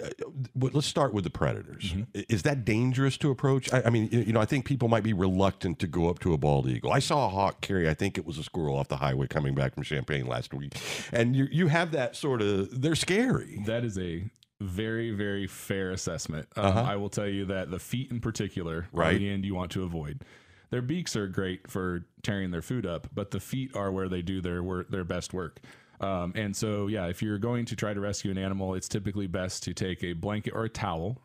uh, 0.03 0.09
let's 0.73 0.87
start 0.87 1.13
with 1.13 1.23
the 1.23 1.29
predators. 1.29 1.93
I- 2.15 2.25
Is 2.29 2.41
that 2.43 2.65
dangerous 2.65 3.17
to 3.17 3.29
approach? 3.29 3.71
I, 3.71 3.83
I 3.85 3.89
mean, 3.91 4.09
you 4.11 4.33
know, 4.33 4.39
I 4.41 4.45
think 4.45 4.65
people 4.65 4.87
might 4.87 5.03
be 5.03 5.13
reluctant 5.13 5.77
to 5.79 5.87
go 5.87 6.09
up 6.09 6.19
to 6.19 6.33
a 6.33 6.37
bald 6.37 6.67
eagle. 6.67 6.91
I 6.91 6.99
saw 6.99 7.27
a 7.27 7.29
hawk 7.29 7.61
carry, 7.61 7.87
I 7.89 7.93
think 7.93 8.17
it 8.17 8.25
was 8.25 8.37
a 8.39 8.43
squirrel 8.43 8.75
off 8.77 8.87
the 8.87 8.97
highway 8.97 9.27
coming 9.27 9.53
back 9.53 9.75
from 9.75 9.83
Champaign 9.83 10.25
last 10.25 10.53
week, 10.53 10.73
and 11.11 11.35
you 11.35 11.47
you 11.51 11.67
have 11.67 11.91
that 11.91 12.15
sort 12.15 12.41
of. 12.41 12.81
They're 12.81 12.95
scary. 12.95 13.61
That 13.65 13.83
is 13.83 13.97
a 13.99 14.23
very 14.61 15.11
very 15.11 15.45
fair 15.45 15.91
assessment. 15.91 16.47
Um, 16.55 16.65
Uh-huh. 16.65 16.81
I 16.81 16.95
will 16.95 17.09
tell 17.09 17.27
you 17.27 17.45
that 17.45 17.69
the 17.69 17.79
feet 17.79 18.09
in 18.09 18.19
particular 18.21 18.87
Right. 18.93 19.17
the 19.19 19.29
end 19.29 19.45
you 19.45 19.53
want 19.53 19.71
to 19.73 19.83
avoid. 19.83 20.23
Their 20.69 20.81
beaks 20.81 21.15
are 21.15 21.27
great 21.27 21.69
for 21.69 22.05
tearing 22.23 22.49
their 22.49 22.63
food 22.63 22.85
up, 22.85 23.07
but 23.13 23.29
the 23.29 23.39
feet 23.39 23.75
are 23.75 23.91
where 23.91 24.09
they 24.09 24.23
do 24.23 24.41
their 24.41 24.63
work, 24.63 24.89
their 24.89 25.03
best 25.03 25.31
work. 25.33 25.59
Um, 26.03 26.33
and 26.35 26.55
so, 26.55 26.87
yeah, 26.87 27.07
if 27.07 27.21
you're 27.21 27.37
going 27.37 27.65
to 27.65 27.75
try 27.75 27.93
to 27.93 27.99
rescue 27.99 28.29
an 28.29 28.37
animal, 28.37 28.73
it's 28.73 28.89
typically 28.89 29.27
best 29.27 29.63
to 29.63 29.73
take 29.73 30.03
a 30.03 30.13
blanket 30.13 30.53
or 30.53 30.65
a 30.65 30.69
towel 30.69 31.21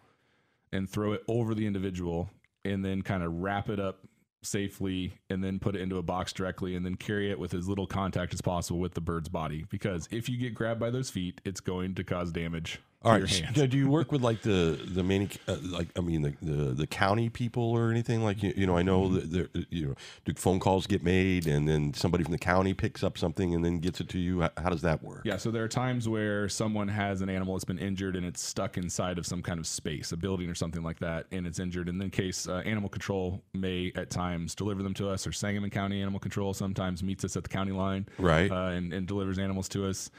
and 0.72 0.88
throw 0.88 1.12
it 1.12 1.22
over 1.26 1.54
the 1.54 1.66
individual 1.66 2.30
and 2.64 2.84
then 2.84 3.02
kind 3.02 3.24
of 3.24 3.34
wrap 3.34 3.68
it 3.68 3.80
up 3.80 4.06
safely 4.42 5.14
and 5.30 5.42
then 5.42 5.58
put 5.58 5.74
it 5.74 5.80
into 5.80 5.98
a 5.98 6.02
box 6.02 6.32
directly 6.32 6.76
and 6.76 6.86
then 6.86 6.94
carry 6.94 7.28
it 7.28 7.40
with 7.40 7.54
as 7.54 7.68
little 7.68 7.88
contact 7.88 8.32
as 8.32 8.40
possible 8.40 8.78
with 8.78 8.94
the 8.94 9.00
bird's 9.00 9.28
body. 9.28 9.64
Because 9.68 10.08
if 10.12 10.28
you 10.28 10.38
get 10.38 10.54
grabbed 10.54 10.78
by 10.78 10.90
those 10.90 11.10
feet 11.10 11.40
it's 11.44 11.60
going 11.60 11.96
to 11.96 12.04
cause 12.04 12.30
damage 12.30 12.80
All 13.04 13.12
hands. 13.12 13.42
so 13.54 13.64
do 13.66 13.76
you 13.76 13.88
work 13.88 14.10
with 14.10 14.22
like 14.22 14.42
the 14.42 14.76
the 14.84 15.04
many 15.04 15.28
uh, 15.46 15.56
like 15.62 15.86
I 15.96 16.00
mean 16.00 16.22
the, 16.22 16.34
the 16.42 16.64
the 16.74 16.86
county 16.88 17.28
people 17.28 17.62
or 17.62 17.92
anything 17.92 18.24
like 18.24 18.42
you, 18.42 18.52
you 18.56 18.66
know 18.66 18.76
I 18.76 18.82
know 18.82 19.02
Mm-hmm. 19.02 19.14
that 19.14 19.32
there 19.32 19.62
you 19.70 19.86
know 19.86 19.94
do 20.24 20.32
phone 20.34 20.58
calls 20.58 20.88
get 20.88 21.04
made 21.04 21.46
and 21.46 21.68
then 21.68 21.94
somebody 21.94 22.24
from 22.24 22.32
the 22.32 22.38
county 22.38 22.74
picks 22.74 23.04
up 23.04 23.16
something 23.16 23.54
and 23.54 23.64
then 23.64 23.78
gets 23.78 24.00
it 24.00 24.08
to 24.08 24.18
you 24.18 24.40
how, 24.40 24.50
how 24.58 24.68
does 24.70 24.82
that 24.82 25.00
work? 25.04 25.22
Yeah, 25.24 25.36
so 25.36 25.52
there 25.52 25.62
are 25.62 25.68
times 25.68 26.08
where 26.08 26.48
someone 26.48 26.88
has 26.88 27.20
an 27.22 27.28
animal 27.30 27.54
that's 27.54 27.64
been 27.64 27.78
injured 27.78 28.16
and 28.16 28.26
it's 28.26 28.42
stuck 28.42 28.76
inside 28.76 29.16
of 29.16 29.26
some 29.26 29.42
kind 29.42 29.60
of 29.60 29.66
space, 29.68 30.10
a 30.10 30.16
building 30.16 30.50
or 30.50 30.56
something 30.56 30.82
like 30.82 30.98
that, 30.98 31.26
and 31.30 31.46
it's 31.46 31.60
injured. 31.60 31.88
And 31.88 32.02
in 32.02 32.10
case 32.10 32.48
uh, 32.48 32.62
animal 32.66 32.88
control 32.88 33.42
may 33.54 33.92
at 33.94 34.10
times 34.10 34.56
deliver 34.56 34.82
them 34.82 34.94
to 34.94 35.08
us, 35.08 35.24
or 35.24 35.30
Sangamon 35.30 35.70
County 35.70 36.02
Animal 36.02 36.18
Control 36.18 36.52
sometimes 36.52 37.04
meets 37.04 37.24
us 37.24 37.36
at 37.36 37.44
the 37.44 37.48
county 37.48 37.72
line, 37.72 38.06
Right. 38.18 38.50
uh, 38.50 38.70
and, 38.70 38.92
and 38.92 39.06
delivers 39.06 39.38
animals 39.38 39.68
to 39.70 39.86
us. 39.88 40.10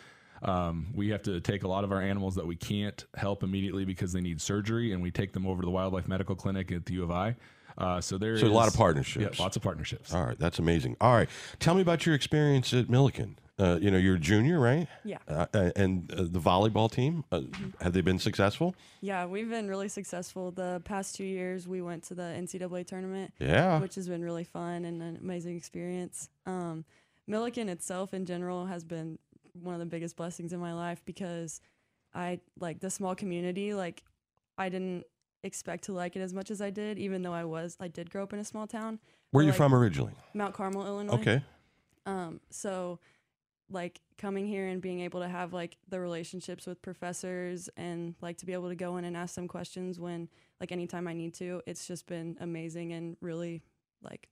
Um, 0.43 0.87
we 0.93 1.09
have 1.09 1.21
to 1.23 1.39
take 1.41 1.63
a 1.63 1.67
lot 1.67 1.83
of 1.83 1.91
our 1.91 2.01
animals 2.01 2.35
that 2.35 2.45
we 2.47 2.55
can't 2.55 3.05
help 3.15 3.43
immediately 3.43 3.85
because 3.85 4.13
they 4.13 4.21
need 4.21 4.39
surgery, 4.41 4.93
and 4.93 5.01
we 5.01 5.11
take 5.11 5.33
them 5.33 5.45
over 5.45 5.61
to 5.61 5.65
the 5.65 5.71
Wildlife 5.71 6.07
Medical 6.07 6.35
Clinic 6.35 6.71
at 6.71 6.85
the 6.85 6.93
U 6.93 7.03
of 7.03 7.11
I. 7.11 7.35
Uh, 7.77 8.01
so 8.01 8.17
there 8.17 8.37
So 8.37 8.47
a 8.47 8.49
lot 8.49 8.67
of 8.67 8.73
partnerships. 8.73 9.37
Yeah, 9.37 9.43
lots 9.43 9.55
of 9.55 9.61
partnerships. 9.61 10.13
All 10.13 10.25
right, 10.25 10.37
that's 10.39 10.59
amazing. 10.59 10.97
All 10.99 11.13
right, 11.15 11.29
tell 11.59 11.75
me 11.75 11.81
about 11.81 12.05
your 12.05 12.15
experience 12.15 12.73
at 12.73 12.87
Millikin. 12.87 13.35
Uh, 13.57 13.77
you 13.81 13.91
know, 13.91 13.97
you're 13.97 14.15
a 14.15 14.19
junior, 14.19 14.57
right? 14.57 14.87
Yeah. 15.03 15.17
Uh, 15.27 15.45
uh, 15.53 15.71
and 15.75 16.09
uh, 16.13 16.23
the 16.23 16.39
volleyball 16.39 16.89
team, 16.89 17.25
uh, 17.29 17.41
have 17.81 17.91
they 17.91 17.99
been 17.99 18.17
successful? 18.19 18.73
Yeah, 19.01 19.25
we've 19.25 19.49
been 19.49 19.67
really 19.67 19.89
successful. 19.89 20.51
The 20.51 20.81
past 20.85 21.15
two 21.15 21.25
years, 21.25 21.67
we 21.67 21.81
went 21.81 22.03
to 22.05 22.15
the 22.15 22.21
NCAA 22.23 22.87
tournament, 22.87 23.33
Yeah. 23.37 23.79
which 23.81 23.95
has 23.95 24.07
been 24.07 24.23
really 24.23 24.45
fun 24.45 24.85
and 24.85 25.01
an 25.01 25.17
amazing 25.21 25.57
experience. 25.57 26.29
Um, 26.45 26.85
Millikin 27.29 27.67
itself, 27.67 28.13
in 28.13 28.25
general, 28.25 28.65
has 28.67 28.85
been 28.85 29.19
one 29.63 29.73
of 29.75 29.79
the 29.79 29.85
biggest 29.85 30.15
blessings 30.15 30.53
in 30.53 30.59
my 30.59 30.73
life 30.73 31.01
because 31.05 31.61
I 32.13 32.39
like 32.59 32.79
the 32.79 32.89
small 32.89 33.15
community. 33.15 33.73
Like, 33.73 34.03
I 34.57 34.69
didn't 34.69 35.05
expect 35.43 35.85
to 35.85 35.93
like 35.93 36.15
it 36.15 36.19
as 36.21 36.33
much 36.33 36.51
as 36.51 36.61
I 36.61 36.69
did, 36.69 36.97
even 36.99 37.21
though 37.21 37.33
I 37.33 37.45
was 37.45 37.77
I 37.79 37.87
did 37.87 38.09
grow 38.09 38.23
up 38.23 38.33
in 38.33 38.39
a 38.39 38.43
small 38.45 38.67
town, 38.67 38.99
Where 39.31 39.41
are 39.41 39.43
you 39.45 39.51
like- 39.51 39.57
from 39.57 39.73
originally? 39.73 40.13
Mount 40.33 40.53
Carmel, 40.53 40.85
Illinois. 40.85 41.13
Okay. 41.15 41.41
Um, 42.05 42.39
so 42.49 42.99
like 43.71 44.01
coming 44.17 44.47
here 44.47 44.65
and 44.67 44.81
being 44.81 44.99
able 45.01 45.19
to 45.21 45.27
have 45.27 45.53
like 45.53 45.77
the 45.87 45.99
relationships 45.99 46.65
with 46.65 46.81
professors 46.81 47.69
and 47.77 48.15
like 48.19 48.37
to 48.39 48.45
be 48.47 48.53
able 48.53 48.67
to 48.69 48.75
go 48.75 48.97
in 48.97 49.05
and 49.05 49.15
ask 49.15 49.35
them 49.35 49.47
questions 49.47 49.99
when 49.99 50.27
like 50.59 50.71
anytime 50.71 51.07
I 51.07 51.13
need 51.13 51.35
to, 51.35 51.61
it's 51.67 51.87
just 51.87 52.07
been 52.07 52.35
amazing 52.41 52.93
and 52.93 53.15
really 53.21 53.61
like 54.01 54.27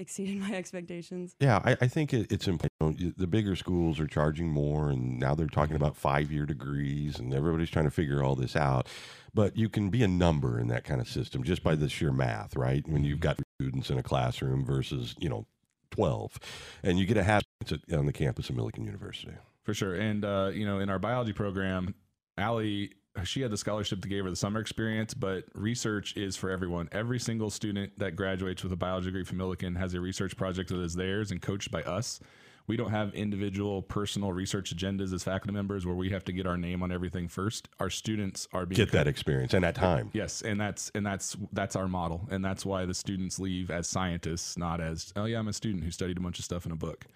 exceeded 0.00 0.38
my 0.40 0.54
expectations. 0.54 1.36
Yeah, 1.38 1.60
I, 1.64 1.76
I 1.80 1.86
think 1.86 2.12
it, 2.12 2.30
it's 2.32 2.48
important. 2.48 3.18
The 3.18 3.26
bigger 3.26 3.54
schools 3.54 4.00
are 4.00 4.06
charging 4.06 4.48
more, 4.48 4.90
and 4.90 5.18
now 5.18 5.34
they're 5.34 5.46
talking 5.46 5.76
about 5.76 5.96
five 5.96 6.32
year 6.32 6.46
degrees, 6.46 7.18
and 7.18 7.32
everybody's 7.34 7.70
trying 7.70 7.84
to 7.84 7.90
figure 7.90 8.22
all 8.22 8.34
this 8.34 8.56
out. 8.56 8.88
But 9.32 9.56
you 9.56 9.68
can 9.68 9.90
be 9.90 10.02
a 10.02 10.08
number 10.08 10.58
in 10.58 10.68
that 10.68 10.84
kind 10.84 11.00
of 11.00 11.08
system 11.08 11.44
just 11.44 11.62
by 11.62 11.76
the 11.76 11.88
sheer 11.88 12.12
math, 12.12 12.56
right? 12.56 12.86
When 12.88 13.04
you've 13.04 13.20
got 13.20 13.38
students 13.60 13.90
in 13.90 13.98
a 13.98 14.02
classroom 14.02 14.64
versus, 14.64 15.14
you 15.18 15.28
know, 15.28 15.46
12, 15.90 16.38
and 16.82 16.98
you 16.98 17.06
get 17.06 17.16
a 17.16 17.22
hat 17.22 17.44
on 17.92 18.06
the 18.06 18.12
campus 18.12 18.48
of 18.48 18.56
Millikin 18.56 18.84
University. 18.84 19.32
For 19.62 19.74
sure. 19.74 19.94
And, 19.94 20.24
uh, 20.24 20.50
you 20.52 20.64
know, 20.64 20.80
in 20.80 20.88
our 20.88 20.98
biology 20.98 21.32
program, 21.32 21.94
Allie, 22.38 22.92
she 23.24 23.40
had 23.42 23.50
the 23.50 23.56
scholarship 23.56 24.00
that 24.02 24.08
gave 24.08 24.24
her 24.24 24.30
the 24.30 24.36
summer 24.36 24.60
experience, 24.60 25.14
but 25.14 25.44
research 25.54 26.16
is 26.16 26.36
for 26.36 26.50
everyone. 26.50 26.88
Every 26.92 27.18
single 27.18 27.50
student 27.50 27.98
that 27.98 28.16
graduates 28.16 28.62
with 28.62 28.72
a 28.72 28.76
biology 28.76 29.06
degree 29.06 29.24
from 29.24 29.38
Millikin 29.38 29.76
has 29.76 29.94
a 29.94 30.00
research 30.00 30.36
project 30.36 30.70
that 30.70 30.80
is 30.80 30.94
theirs 30.94 31.30
and 31.30 31.42
coached 31.42 31.70
by 31.70 31.82
us. 31.82 32.20
We 32.66 32.76
don't 32.76 32.90
have 32.90 33.12
individual 33.14 33.82
personal 33.82 34.32
research 34.32 34.74
agendas 34.74 35.12
as 35.12 35.24
faculty 35.24 35.52
members 35.52 35.84
where 35.84 35.96
we 35.96 36.10
have 36.10 36.22
to 36.26 36.32
get 36.32 36.46
our 36.46 36.56
name 36.56 36.84
on 36.84 36.92
everything 36.92 37.26
first. 37.26 37.68
Our 37.80 37.90
students 37.90 38.46
are 38.52 38.64
being 38.64 38.76
Get 38.76 38.92
that 38.92 39.08
experience 39.08 39.54
and 39.54 39.64
that 39.64 39.74
time. 39.74 40.10
Yes, 40.12 40.42
and 40.42 40.60
that's 40.60 40.92
and 40.94 41.04
that's 41.04 41.36
that's 41.52 41.74
our 41.74 41.88
model, 41.88 42.28
and 42.30 42.44
that's 42.44 42.64
why 42.64 42.84
the 42.84 42.94
students 42.94 43.40
leave 43.40 43.72
as 43.72 43.88
scientists, 43.88 44.56
not 44.56 44.80
as 44.80 45.12
oh 45.16 45.24
yeah, 45.24 45.40
I'm 45.40 45.48
a 45.48 45.52
student 45.52 45.82
who 45.82 45.90
studied 45.90 46.16
a 46.18 46.20
bunch 46.20 46.38
of 46.38 46.44
stuff 46.44 46.64
in 46.64 46.70
a 46.70 46.76
book. 46.76 47.06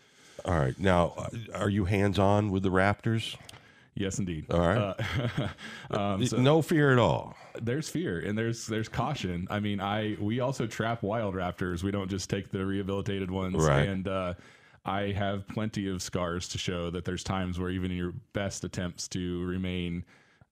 All 0.44 0.58
right. 0.58 0.76
Now, 0.78 1.14
uh, 1.16 1.28
are 1.54 1.70
you 1.70 1.84
hands 1.84 2.18
on 2.18 2.50
with 2.50 2.64
the 2.64 2.70
Raptors? 2.70 3.36
Yes, 3.96 4.18
indeed. 4.18 4.46
All 4.50 4.60
right. 4.60 4.96
Uh, 4.98 5.48
um, 5.98 6.26
so 6.26 6.36
no 6.38 6.62
fear 6.62 6.92
at 6.92 6.98
all. 6.98 7.36
there's 7.62 7.88
fear 7.88 8.18
and 8.18 8.36
there's 8.36 8.66
there's 8.66 8.88
caution. 8.88 9.46
I 9.50 9.60
mean, 9.60 9.80
I 9.80 10.16
we 10.20 10.40
also 10.40 10.66
trap 10.66 11.02
wild 11.02 11.34
raptors. 11.34 11.82
We 11.82 11.92
don't 11.92 12.10
just 12.10 12.28
take 12.28 12.50
the 12.50 12.66
rehabilitated 12.66 13.30
ones. 13.30 13.56
Right. 13.56 13.88
And 13.88 14.08
uh, 14.08 14.34
I 14.84 15.12
have 15.12 15.46
plenty 15.48 15.88
of 15.88 16.02
scars 16.02 16.48
to 16.48 16.58
show 16.58 16.90
that 16.90 17.04
there's 17.04 17.22
times 17.22 17.58
where 17.58 17.70
even 17.70 17.90
in 17.90 17.96
your 17.96 18.14
best 18.32 18.64
attempts 18.64 19.06
to 19.08 19.44
remain 19.44 20.04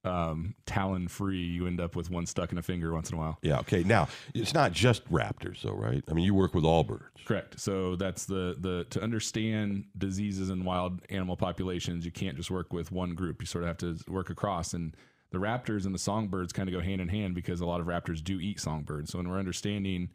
um, 0.05 0.55
talon 0.67 1.09
free, 1.09 1.43
you 1.43 1.67
end 1.67 1.81
up 1.81 1.95
with 1.95 2.11
one 2.11 2.27
stuck 2.27 2.53
in 2.53 2.59
a 2.59 2.63
finger 2.63 2.93
once 2.93 3.11
in 3.11 3.17
a 3.17 3.19
while. 3.19 3.39
Yeah. 3.43 3.61
Okay. 3.61 3.85
Now, 3.85 4.09
it's 4.35 4.55
not 4.55 4.73
just 4.73 5.09
raptors, 5.11 5.63
though, 5.63 5.73
right? 5.73 6.03
I 6.09 6.13
mean, 6.13 6.25
you 6.25 6.35
work 6.35 6.55
with 6.55 6.65
all 6.65 6.85
birds. 6.85 7.05
Correct. 7.25 7.61
So 7.61 7.97
that's 7.97 8.25
the 8.25 8.57
the 8.59 8.85
to 8.91 9.03
understand 9.03 9.85
diseases 9.97 10.51
in 10.51 10.65
wild 10.65 11.03
animal 11.09 11.37
populations, 11.37 12.05
you 12.05 12.11
can't 12.11 12.37
just 12.37 12.51
work 12.51 12.73
with 12.73 12.91
one 12.91 13.15
group. 13.15 13.41
You 13.41 13.47
sort 13.47 13.65
of 13.65 13.69
have 13.69 13.79
to 13.79 13.99
work 14.11 14.31
across. 14.31 14.75
And 14.75 14.97
the 15.31 15.39
raptors 15.39 15.87
and 15.87 15.95
the 15.95 15.99
songbirds 15.99 16.53
kind 16.53 16.69
of 16.69 16.75
go 16.75 16.81
hand 16.81 17.01
in 17.01 17.09
hand 17.09 17.35
because 17.35 17.61
a 17.61 17.67
lot 17.67 17.81
of 17.81 17.87
raptors 17.87 18.23
do 18.23 18.41
eat 18.41 18.61
songbirds. 18.61 19.13
So 19.13 19.19
when 19.19 19.29
we're 19.29 19.39
understanding 19.39 20.11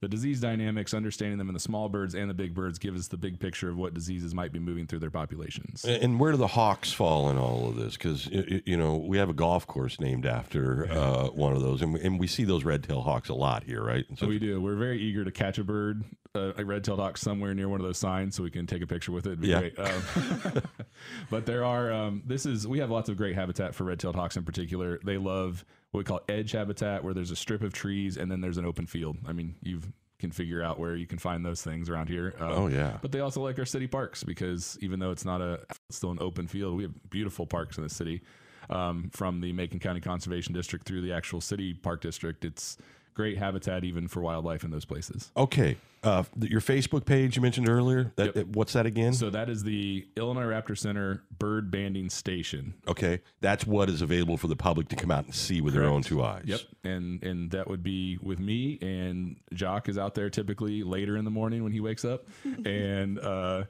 the 0.00 0.08
disease 0.08 0.40
dynamics, 0.40 0.92
understanding 0.92 1.38
them 1.38 1.48
in 1.48 1.54
the 1.54 1.60
small 1.60 1.88
birds 1.88 2.14
and 2.14 2.28
the 2.28 2.34
big 2.34 2.54
birds 2.54 2.78
gives 2.78 3.00
us 3.00 3.08
the 3.08 3.16
big 3.16 3.38
picture 3.40 3.70
of 3.70 3.76
what 3.76 3.94
diseases 3.94 4.34
might 4.34 4.52
be 4.52 4.58
moving 4.58 4.86
through 4.86 4.98
their 4.98 5.10
populations. 5.10 5.84
And 5.84 6.20
where 6.20 6.32
do 6.32 6.38
the 6.38 6.46
hawks 6.46 6.92
fall 6.92 7.30
in 7.30 7.38
all 7.38 7.68
of 7.68 7.76
this? 7.76 7.94
Because 7.96 8.26
you 8.30 8.76
know 8.76 8.96
we 8.96 9.16
have 9.18 9.30
a 9.30 9.34
golf 9.34 9.66
course 9.66 9.98
named 10.00 10.26
after 10.26 10.90
uh, 10.90 11.28
one 11.28 11.52
of 11.54 11.62
those, 11.62 11.80
and 11.82 11.94
we, 11.94 12.00
and 12.02 12.20
we 12.20 12.26
see 12.26 12.44
those 12.44 12.64
red-tailed 12.64 13.04
hawks 13.04 13.28
a 13.28 13.34
lot 13.34 13.64
here, 13.64 13.82
right? 13.82 14.04
So 14.16 14.26
we 14.26 14.38
do. 14.38 14.60
We're 14.60 14.76
very 14.76 15.00
eager 15.00 15.24
to 15.24 15.30
catch 15.30 15.58
a 15.58 15.64
bird, 15.64 16.04
uh, 16.34 16.52
a 16.58 16.64
red-tailed 16.64 16.98
hawk, 17.00 17.16
somewhere 17.16 17.54
near 17.54 17.68
one 17.68 17.80
of 17.80 17.86
those 17.86 17.98
signs, 17.98 18.36
so 18.36 18.42
we 18.42 18.50
can 18.50 18.66
take 18.66 18.82
a 18.82 18.86
picture 18.86 19.12
with 19.12 19.26
it. 19.26 19.30
It'd 19.30 19.40
be 19.40 19.48
Yeah. 19.48 19.60
great. 19.60 19.78
Um, 19.78 20.62
but 21.30 21.46
there 21.46 21.64
are. 21.64 21.92
Um, 21.92 22.22
this 22.26 22.44
is. 22.46 22.66
We 22.66 22.78
have 22.80 22.90
lots 22.90 23.08
of 23.08 23.16
great 23.16 23.34
habitat 23.34 23.74
for 23.74 23.84
red-tailed 23.84 24.14
hawks 24.14 24.36
in 24.36 24.44
particular. 24.44 24.98
They 25.04 25.16
love 25.16 25.64
what 25.90 25.98
we 25.98 26.04
call 26.04 26.20
edge 26.28 26.52
habitat, 26.52 27.02
where 27.04 27.14
there's 27.14 27.30
a 27.30 27.36
strip 27.36 27.62
of 27.62 27.72
trees 27.72 28.16
and 28.16 28.30
then 28.30 28.40
there's 28.40 28.58
an 28.58 28.66
open 28.66 28.86
field. 28.86 29.16
I 29.26 29.32
mean, 29.32 29.54
you 29.62 29.80
can 30.18 30.30
figure 30.30 30.62
out 30.62 30.78
where 30.78 30.96
you 30.96 31.06
can 31.06 31.18
find 31.18 31.44
those 31.44 31.62
things 31.62 31.88
around 31.88 32.08
here. 32.08 32.34
Um, 32.38 32.50
Oh, 32.52 32.66
yeah. 32.68 32.98
But 33.02 33.12
they 33.12 33.20
also 33.20 33.42
like 33.42 33.58
our 33.58 33.64
city 33.66 33.86
parks 33.86 34.24
because 34.24 34.78
even 34.80 34.98
though 34.98 35.10
it's 35.10 35.24
not 35.24 35.40
a 35.40 35.60
it's 35.88 35.96
still 35.96 36.10
an 36.10 36.18
open 36.20 36.46
field, 36.46 36.76
we 36.76 36.84
have 36.84 37.10
beautiful 37.10 37.46
parks 37.46 37.76
in 37.76 37.82
the 37.82 37.90
city. 37.90 38.22
Um, 38.68 39.10
from 39.12 39.40
the 39.40 39.52
Macon 39.52 39.78
County 39.78 40.00
Conservation 40.00 40.52
District 40.52 40.84
through 40.84 41.02
the 41.02 41.12
actual 41.12 41.40
city 41.40 41.72
park 41.72 42.00
district, 42.00 42.44
it's 42.44 42.78
great 43.16 43.38
habitat 43.38 43.82
even 43.82 44.06
for 44.06 44.20
wildlife 44.20 44.62
in 44.62 44.70
those 44.70 44.84
places. 44.84 45.32
okay, 45.36 45.76
uh, 46.04 46.22
your 46.40 46.60
Facebook 46.60 47.04
page 47.04 47.34
you 47.34 47.42
mentioned 47.42 47.68
earlier. 47.68 48.12
That, 48.16 48.36
Yep. 48.36 48.46
what's 48.48 48.74
that 48.74 48.86
again? 48.86 49.12
So 49.14 49.30
that 49.30 49.48
is 49.48 49.64
the 49.64 50.06
Illinois 50.16 50.44
Raptor 50.44 50.78
Center 50.78 51.22
bird 51.38 51.70
banding 51.70 52.10
station. 52.10 52.74
okay, 52.86 53.22
that's 53.40 53.66
what 53.66 53.88
is 53.88 54.02
available 54.02 54.36
for 54.36 54.46
the 54.46 54.54
public 54.54 54.88
to 54.88 54.96
come 54.96 55.10
out 55.10 55.24
and 55.24 55.34
see 55.34 55.60
with 55.60 55.74
their 55.74 55.84
own 55.84 56.02
two 56.02 56.22
eyes. 56.22 56.44
Yep, 56.44 56.60
and 56.84 57.22
and 57.24 57.50
that 57.50 57.66
would 57.68 57.82
be 57.82 58.18
with 58.22 58.38
me 58.38 58.78
and 58.82 59.36
Jacques 59.54 59.88
is 59.88 59.96
out 59.98 60.14
there 60.14 60.28
typically 60.30 60.82
later 60.84 61.16
in 61.16 61.24
the 61.24 61.30
morning 61.30 61.64
when 61.64 61.72
he 61.72 61.80
wakes 61.80 62.04
up, 62.04 62.26
and 62.66 63.18
uh, 63.18 63.64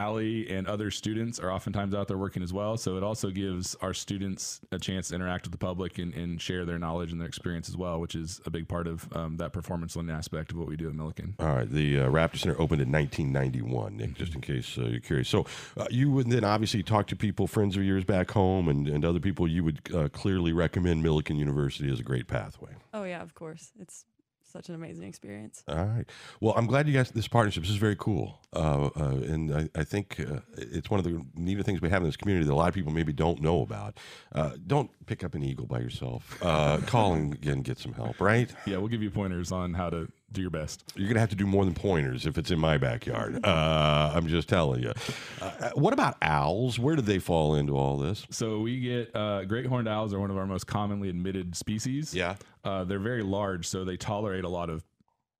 Allie 0.00 0.48
and 0.48 0.66
other 0.66 0.90
students 0.90 1.38
are 1.38 1.52
oftentimes 1.52 1.94
out 1.94 2.08
there 2.08 2.16
working 2.16 2.42
as 2.42 2.54
well. 2.54 2.78
So 2.78 2.96
it 2.96 3.02
also 3.02 3.28
gives 3.30 3.74
our 3.82 3.92
students 3.92 4.60
a 4.72 4.78
chance 4.78 5.08
to 5.08 5.14
interact 5.14 5.44
with 5.44 5.52
the 5.52 5.58
public 5.58 5.98
and, 5.98 6.14
and 6.14 6.40
share 6.40 6.64
their 6.64 6.78
knowledge 6.78 7.12
and 7.12 7.20
their 7.20 7.28
experience 7.28 7.68
as 7.68 7.76
well, 7.76 8.00
which 8.00 8.14
is 8.14 8.40
a 8.46 8.50
big 8.50 8.66
part 8.66 8.86
of 8.86 9.06
um, 9.14 9.36
that 9.36 9.52
performance 9.52 9.96
learning 9.96 10.16
aspect 10.16 10.52
of 10.52 10.56
what 10.56 10.68
we 10.68 10.76
do 10.76 10.88
at 10.88 10.94
Millikin. 10.94 11.34
All 11.38 11.54
right, 11.54 11.70
the 11.70 12.00
uh, 12.00 12.08
Raptor 12.08 12.38
Center 12.38 12.54
opened 12.54 12.80
in 12.80 12.90
1991, 12.90 13.96
Nick, 13.98 14.14
just 14.14 14.34
in 14.34 14.40
case 14.40 14.78
uh, 14.78 14.86
you're 14.86 15.00
curious. 15.00 15.28
So 15.28 15.44
uh, 15.76 15.86
you 15.90 16.10
would 16.10 16.30
then 16.30 16.44
obviously 16.44 16.82
talk 16.82 17.06
to 17.08 17.16
people, 17.16 17.46
friends 17.46 17.76
of 17.76 17.84
yours 17.84 18.04
back 18.04 18.30
home, 18.30 18.68
and, 18.68 18.88
and 18.88 19.04
other 19.04 19.20
people. 19.20 19.46
You 19.46 19.64
would 19.64 19.80
uh, 19.94 20.08
clearly 20.08 20.54
recommend 20.54 21.04
Millikin 21.04 21.36
University 21.36 21.92
as 21.92 22.00
a 22.00 22.04
great 22.04 22.26
pathway. 22.26 22.70
Oh 22.94 23.04
yeah, 23.04 23.20
of 23.22 23.34
course. 23.34 23.72
It's 23.78 24.06
such 24.50 24.68
an 24.68 24.74
amazing 24.74 25.04
experience. 25.08 25.62
All 25.68 25.84
right. 25.84 26.04
Well, 26.40 26.54
I'm 26.56 26.66
glad 26.66 26.88
you 26.88 26.94
guys 26.94 27.10
this 27.10 27.28
partnership. 27.28 27.62
This 27.62 27.70
is 27.70 27.76
very 27.76 27.96
cool, 27.96 28.38
uh, 28.54 28.90
uh, 28.96 29.20
and 29.26 29.54
I, 29.54 29.68
I 29.74 29.84
think 29.84 30.20
uh, 30.20 30.40
it's 30.56 30.90
one 30.90 30.98
of 30.98 31.04
the 31.04 31.22
neater 31.34 31.62
things 31.62 31.80
we 31.80 31.90
have 31.90 32.02
in 32.02 32.08
this 32.08 32.16
community 32.16 32.46
that 32.46 32.52
a 32.52 32.54
lot 32.54 32.68
of 32.68 32.74
people 32.74 32.92
maybe 32.92 33.12
don't 33.12 33.40
know 33.40 33.62
about. 33.62 33.98
Uh, 34.34 34.52
don't 34.66 34.90
pick 35.06 35.24
up 35.24 35.34
an 35.34 35.42
eagle 35.42 35.66
by 35.66 35.78
yourself. 35.78 36.38
Uh, 36.42 36.78
call 36.86 37.14
and, 37.14 37.44
and 37.46 37.64
get 37.64 37.78
some 37.78 37.92
help. 37.92 38.20
Right? 38.20 38.52
Yeah, 38.66 38.78
we'll 38.78 38.88
give 38.88 39.02
you 39.02 39.10
pointers 39.10 39.52
on 39.52 39.74
how 39.74 39.90
to 39.90 40.08
do 40.32 40.40
your 40.40 40.50
best. 40.50 40.84
You're 40.94 41.08
gonna 41.08 41.20
have 41.20 41.30
to 41.30 41.36
do 41.36 41.46
more 41.46 41.64
than 41.64 41.74
pointers 41.74 42.26
if 42.26 42.38
it's 42.38 42.50
in 42.50 42.58
my 42.58 42.78
backyard. 42.78 43.40
Uh, 43.50 44.12
I'm 44.14 44.28
just 44.28 44.48
telling 44.48 44.82
you. 44.82 44.92
Uh, 45.40 45.70
what 45.74 45.92
about 45.92 46.16
owls? 46.22 46.78
Where 46.78 46.94
do 46.94 47.02
they 47.02 47.18
fall 47.18 47.56
into 47.56 47.76
all 47.76 47.96
this? 47.96 48.26
So 48.30 48.60
we 48.60 48.78
get 48.78 49.14
uh, 49.14 49.44
great 49.44 49.66
horned 49.66 49.88
owls 49.88 50.14
are 50.14 50.20
one 50.20 50.30
of 50.30 50.36
our 50.36 50.46
most 50.46 50.66
commonly 50.66 51.08
admitted 51.08 51.56
species. 51.56 52.14
Yeah. 52.14 52.36
Uh, 52.64 52.84
they're 52.84 53.00
very 53.00 53.22
large, 53.22 53.66
so 53.66 53.84
they 53.84 53.96
tolerate 53.96 54.44
a 54.44 54.48
lot 54.48 54.70
of 54.70 54.84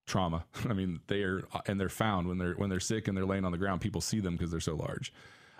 trauma. 0.06 0.44
I 0.68 0.72
mean, 0.72 1.00
they 1.06 1.22
are, 1.22 1.42
and 1.66 1.80
they're 1.80 1.88
found 1.88 2.26
when 2.26 2.38
they're 2.38 2.54
when 2.54 2.68
they're 2.68 2.80
sick 2.80 3.08
and 3.08 3.16
they're 3.16 3.26
laying 3.26 3.44
on 3.44 3.52
the 3.52 3.58
ground. 3.58 3.80
People 3.80 4.00
see 4.00 4.20
them 4.20 4.34
because 4.34 4.50
they're 4.50 4.60
so 4.60 4.74
large. 4.74 5.12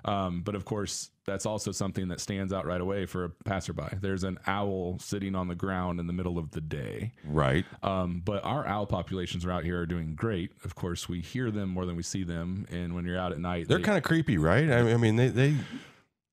Um, 0.04 0.42
but 0.42 0.54
of 0.54 0.64
course, 0.64 1.10
that's 1.26 1.46
also 1.46 1.70
something 1.72 2.08
that 2.08 2.20
stands 2.20 2.52
out 2.52 2.66
right 2.66 2.80
away 2.80 3.06
for 3.06 3.24
a 3.24 3.28
passerby. 3.30 3.98
There's 4.00 4.24
an 4.24 4.38
owl 4.46 4.98
sitting 4.98 5.34
on 5.34 5.48
the 5.48 5.54
ground 5.54 6.00
in 6.00 6.06
the 6.06 6.12
middle 6.12 6.38
of 6.38 6.50
the 6.50 6.60
day. 6.60 7.12
Right. 7.24 7.64
Um, 7.82 8.22
but 8.24 8.44
our 8.44 8.66
owl 8.66 8.86
populations 8.86 9.44
around 9.44 9.64
here 9.64 9.80
are 9.80 9.86
doing 9.86 10.14
great. 10.14 10.52
Of 10.64 10.74
course, 10.74 11.08
we 11.08 11.20
hear 11.20 11.50
them 11.50 11.68
more 11.68 11.86
than 11.86 11.96
we 11.96 12.02
see 12.02 12.24
them, 12.24 12.66
and 12.70 12.94
when 12.94 13.04
you're 13.04 13.18
out 13.18 13.32
at 13.32 13.38
night, 13.38 13.68
They're 13.68 13.78
they- 13.78 13.84
kind 13.84 13.98
of 13.98 14.04
creepy, 14.04 14.38
right? 14.38 14.70
I 14.70 14.92
I 14.92 14.96
mean, 14.96 15.16
they, 15.16 15.28
they 15.28 15.56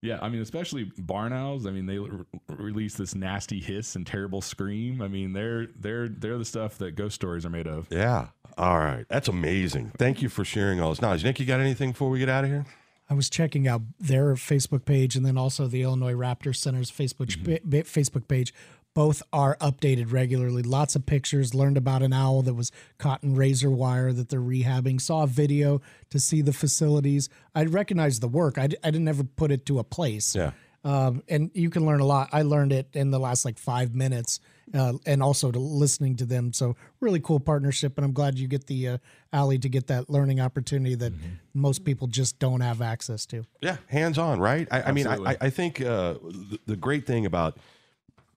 yeah. 0.02 0.20
I 0.22 0.30
mean, 0.30 0.42
especially 0.42 0.92
barn 0.98 1.34
owls. 1.34 1.66
I 1.66 1.72
mean, 1.72 1.86
they 1.88 1.98
re- 2.00 2.24
release 2.50 2.96
this 2.96 3.16
nasty 3.16 3.60
hiss 3.60 3.96
and 3.96 4.06
terrible 4.06 4.42
scream. 4.42 5.02
I 5.02 5.08
mean, 5.08 5.34
they're 5.34 5.68
they're 5.80 6.08
they're 6.08 6.38
the 6.38 6.46
stuff 6.46 6.78
that 6.78 6.96
ghost 6.96 7.16
stories 7.16 7.46
are 7.46 7.50
made 7.50 7.68
of. 7.68 7.88
yeah. 7.92 8.28
All 8.58 8.80
right. 8.80 9.06
That's 9.08 9.28
amazing. 9.28 9.92
Thank 10.00 10.24
you 10.24 10.30
for 10.30 10.44
sharing 10.44 10.82
all 10.82 10.90
this 10.90 11.00
knowledge. 11.02 11.24
Nick, 11.24 11.40
you 11.40 11.46
got 11.46 11.60
anything 11.60 11.92
before 11.92 12.10
we 12.10 12.18
get 12.18 12.28
out 12.30 12.44
of 12.44 12.50
here? 12.50 12.66
I 13.10 13.14
was 13.14 13.30
checking 13.30 13.68
out 13.68 13.82
their 14.00 14.34
Facebook 14.36 14.84
page 14.86 15.16
and 15.16 15.26
then 15.26 15.38
also 15.38 15.68
the 15.68 15.82
Illinois 15.82 16.14
Raptor 16.14 16.56
Center's 16.56 16.92
Facebook 16.92 17.28
Mm-hmm. 17.38 17.78
Facebook 17.80 18.28
page. 18.28 18.54
Both 18.94 19.22
are 19.32 19.56
updated 19.58 20.12
regularly. 20.12 20.64
Lots 20.64 20.96
of 20.96 21.06
pictures. 21.06 21.54
Learned 21.54 21.78
about 21.78 22.02
an 22.02 22.14
owl 22.14 22.42
that 22.42 22.56
was 22.56 22.72
caught 22.98 23.24
in 23.24 23.36
razor 23.36 23.70
wire 23.70 24.12
that 24.12 24.30
they're 24.30 24.40
rehabbing. 24.42 25.00
Saw 25.00 25.22
a 25.24 25.28
video 25.28 25.82
to 26.10 26.20
see 26.20 26.42
the 26.42 26.52
facilities. 26.52 27.30
I 27.54 27.66
recognized 27.66 28.22
the 28.22 28.28
work. 28.28 28.58
I, 28.58 28.68
d- 28.68 28.78
I 28.84 28.90
didn't 28.90 29.08
ever 29.08 29.24
put 29.24 29.52
it 29.52 29.68
to 29.68 29.78
a 29.78 29.84
place. 29.84 30.36
Yeah. 30.36 30.52
Um, 30.84 31.22
and 31.30 31.52
you 31.54 31.70
can 31.70 31.86
learn 31.86 32.00
a 32.00 32.06
lot. 32.06 32.30
I 32.34 32.42
learned 32.42 32.72
it 32.74 32.88
in 32.94 33.12
the 33.12 33.20
last 33.20 33.46
like 33.46 33.60
five 33.60 33.94
minutes, 33.94 34.40
uh, 34.74 34.94
and 35.06 35.24
also 35.24 35.52
to 35.52 35.60
listening 35.60 36.16
to 36.18 36.26
them. 36.26 36.54
So 36.54 36.76
really 37.00 37.20
cool 37.20 37.40
partnership, 37.40 37.98
and 37.98 38.06
I'm 38.06 38.14
glad 38.14 38.38
you 38.38 38.48
get 38.48 38.68
the 38.68 38.88
uh, 38.88 38.98
Allie 39.32 39.60
to 39.60 39.70
get 39.70 39.88
that 39.88 40.10
learning 40.10 40.40
opportunity 40.40 40.96
that 40.96 41.14
most 41.54 41.86
people 41.86 42.08
just 42.08 42.40
don't 42.40 42.62
have 42.62 42.82
access 42.82 43.26
to. 43.28 43.46
Yeah, 43.62 43.78
hands 43.88 44.18
on, 44.18 44.40
right? 44.40 44.68
I, 44.72 44.82
I 44.84 44.92
mean, 44.92 45.08
I, 45.08 45.16
I 45.16 45.38
I 45.42 45.50
think 45.50 45.82
uh, 45.82 46.14
the, 46.14 46.60
the 46.66 46.76
great 46.76 47.06
thing 47.06 47.26
about 47.26 47.58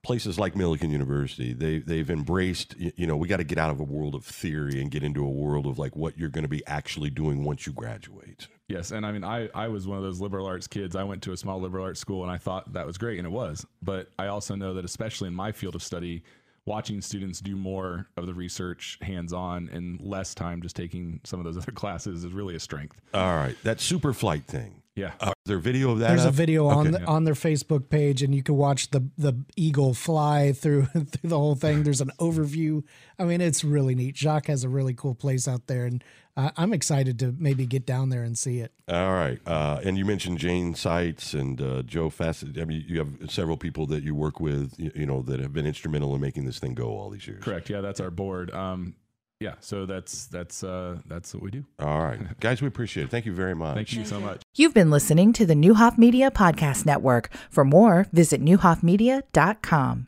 places 0.03 0.39
like 0.39 0.55
Millikin 0.55 0.89
University, 0.89 1.53
they 1.53 1.79
they've 1.79 2.09
embraced. 2.09 2.75
You 2.77 3.07
know, 3.07 3.15
we 3.15 3.27
got 3.27 3.37
to 3.37 3.43
get 3.43 3.57
out 3.57 3.69
of 3.69 3.79
a 3.79 3.83
world 3.83 4.15
of 4.15 4.25
theory 4.25 4.81
and 4.81 4.89
get 4.89 5.03
into 5.03 5.23
a 5.23 5.29
world 5.29 5.65
of 5.65 5.77
like 5.77 5.95
what 5.95 6.17
you're 6.17 6.29
going 6.29 6.43
to 6.43 6.49
be 6.49 6.65
actually 6.67 7.09
doing 7.09 7.43
once 7.43 7.65
you 7.67 7.73
graduate. 7.73 8.47
Yes, 8.67 8.91
and 8.91 9.05
I 9.05 9.11
mean, 9.11 9.23
I, 9.23 9.49
I 9.53 9.67
was 9.67 9.85
one 9.85 9.97
of 9.97 10.03
those 10.03 10.21
liberal 10.21 10.47
arts 10.47 10.67
kids. 10.67 10.95
I 10.95 11.03
went 11.03 11.21
to 11.23 11.33
a 11.33 11.37
small 11.37 11.59
liberal 11.59 11.85
arts 11.85 11.99
school, 11.99 12.23
and 12.23 12.31
I 12.31 12.37
thought 12.37 12.71
that 12.73 12.85
was 12.85 12.97
great, 12.97 13.17
and 13.17 13.27
it 13.27 13.31
was. 13.31 13.65
But 13.81 14.09
I 14.17 14.27
also 14.27 14.55
know 14.55 14.73
that, 14.75 14.85
especially 14.85 15.27
in 15.27 15.35
my 15.35 15.51
field 15.51 15.75
of 15.75 15.83
study, 15.83 16.23
watching 16.65 17.01
students 17.01 17.41
do 17.41 17.55
more 17.55 18.07
of 18.17 18.27
the 18.27 18.33
research 18.33 18.97
hands 19.01 19.33
on 19.33 19.69
and 19.73 19.99
less 19.99 20.33
time 20.33 20.61
just 20.61 20.75
taking 20.75 21.19
some 21.23 21.39
of 21.39 21.43
those 21.43 21.57
other 21.57 21.71
classes 21.73 22.23
is 22.23 22.31
really 22.31 22.55
a 22.55 22.59
strength. 22.59 23.01
All 23.13 23.35
right, 23.35 23.55
that 23.63 23.81
super 23.81 24.13
flight 24.13 24.45
thing. 24.45 24.80
Yeah. 24.95 25.13
Uh, 25.21 25.27
is 25.29 25.33
there 25.49 25.57
a 25.57 25.61
video 25.61 25.91
of 25.91 25.99
that? 25.99 26.09
There's 26.09 26.25
a 26.25 26.29
up? 26.29 26.33
video 26.33 26.67
on 26.67 26.87
Okay. 26.87 26.97
the, 26.97 27.05
on 27.09 27.23
their 27.23 27.33
Facebook 27.33 27.89
page, 27.89 28.21
and 28.21 28.35
you 28.35 28.43
can 28.43 28.55
watch 28.57 28.91
the 28.91 29.07
the 29.17 29.33
eagle 29.55 29.93
fly 29.93 30.51
through 30.51 30.85
through 30.91 31.29
the 31.29 31.37
whole 31.37 31.55
thing. 31.55 31.83
There's 31.83 32.01
an 32.01 32.11
overview. 32.19 32.83
I 33.17 33.23
mean, 33.23 33.39
it's 33.41 33.63
really 33.63 33.95
neat. 33.95 34.17
Jacques 34.17 34.47
has 34.47 34.63
a 34.63 34.69
really 34.69 34.93
cool 34.93 35.15
place 35.15 35.47
out 35.47 35.67
there, 35.67 35.85
and 35.85 36.03
uh, 36.35 36.51
I'm 36.57 36.73
excited 36.73 37.19
to 37.19 37.33
maybe 37.37 37.65
get 37.65 37.85
down 37.85 38.09
there 38.09 38.23
and 38.23 38.37
see 38.37 38.59
it. 38.59 38.73
All 38.89 39.13
right, 39.13 39.39
uh, 39.47 39.79
and 39.83 39.97
you 39.97 40.03
mentioned 40.03 40.39
Jane 40.39 40.75
Seitz 40.75 41.33
and 41.33 41.61
uh, 41.61 41.83
Joe 41.83 42.09
Fassett. 42.09 42.59
I 42.61 42.65
mean, 42.65 42.83
you 42.85 42.99
have 42.99 43.31
several 43.31 43.55
people 43.55 43.85
that 43.87 44.03
you 44.03 44.13
work 44.13 44.41
with, 44.41 44.73
you, 44.77 44.91
you 44.93 45.05
know, 45.05 45.21
that 45.21 45.39
have 45.39 45.53
been 45.53 45.65
instrumental 45.65 46.13
in 46.15 46.21
making 46.21 46.45
this 46.45 46.59
thing 46.59 46.73
go 46.73 46.89
all 46.97 47.09
these 47.09 47.25
years. 47.27 47.41
Correct. 47.43 47.69
Yeah, 47.69 47.79
that's 47.79 48.01
our 48.01 48.11
board. 48.11 48.51
Um, 48.51 48.95
yeah, 49.41 49.55
so 49.59 49.87
that's 49.87 50.27
that's 50.27 50.63
uh, 50.63 50.99
that's 51.07 51.33
what 51.33 51.41
we 51.41 51.49
do. 51.49 51.65
All 51.79 52.03
right, 52.03 52.39
guys, 52.39 52.61
we 52.61 52.67
appreciate 52.67 53.05
it. 53.05 53.09
Thank 53.09 53.25
you 53.25 53.33
very 53.33 53.55
much. 53.55 53.75
Thank 53.75 53.93
you 53.93 54.05
so 54.05 54.19
much. 54.19 54.43
You've 54.55 54.75
been 54.75 54.91
listening 54.91 55.33
to 55.33 55.47
the 55.47 55.55
Neuhoff 55.55 55.97
Media 55.97 56.29
Podcast 56.29 56.85
Network. 56.85 57.31
For 57.49 57.65
more, 57.65 58.05
visit 58.13 58.39
neuhoffmedia.com. 58.39 60.07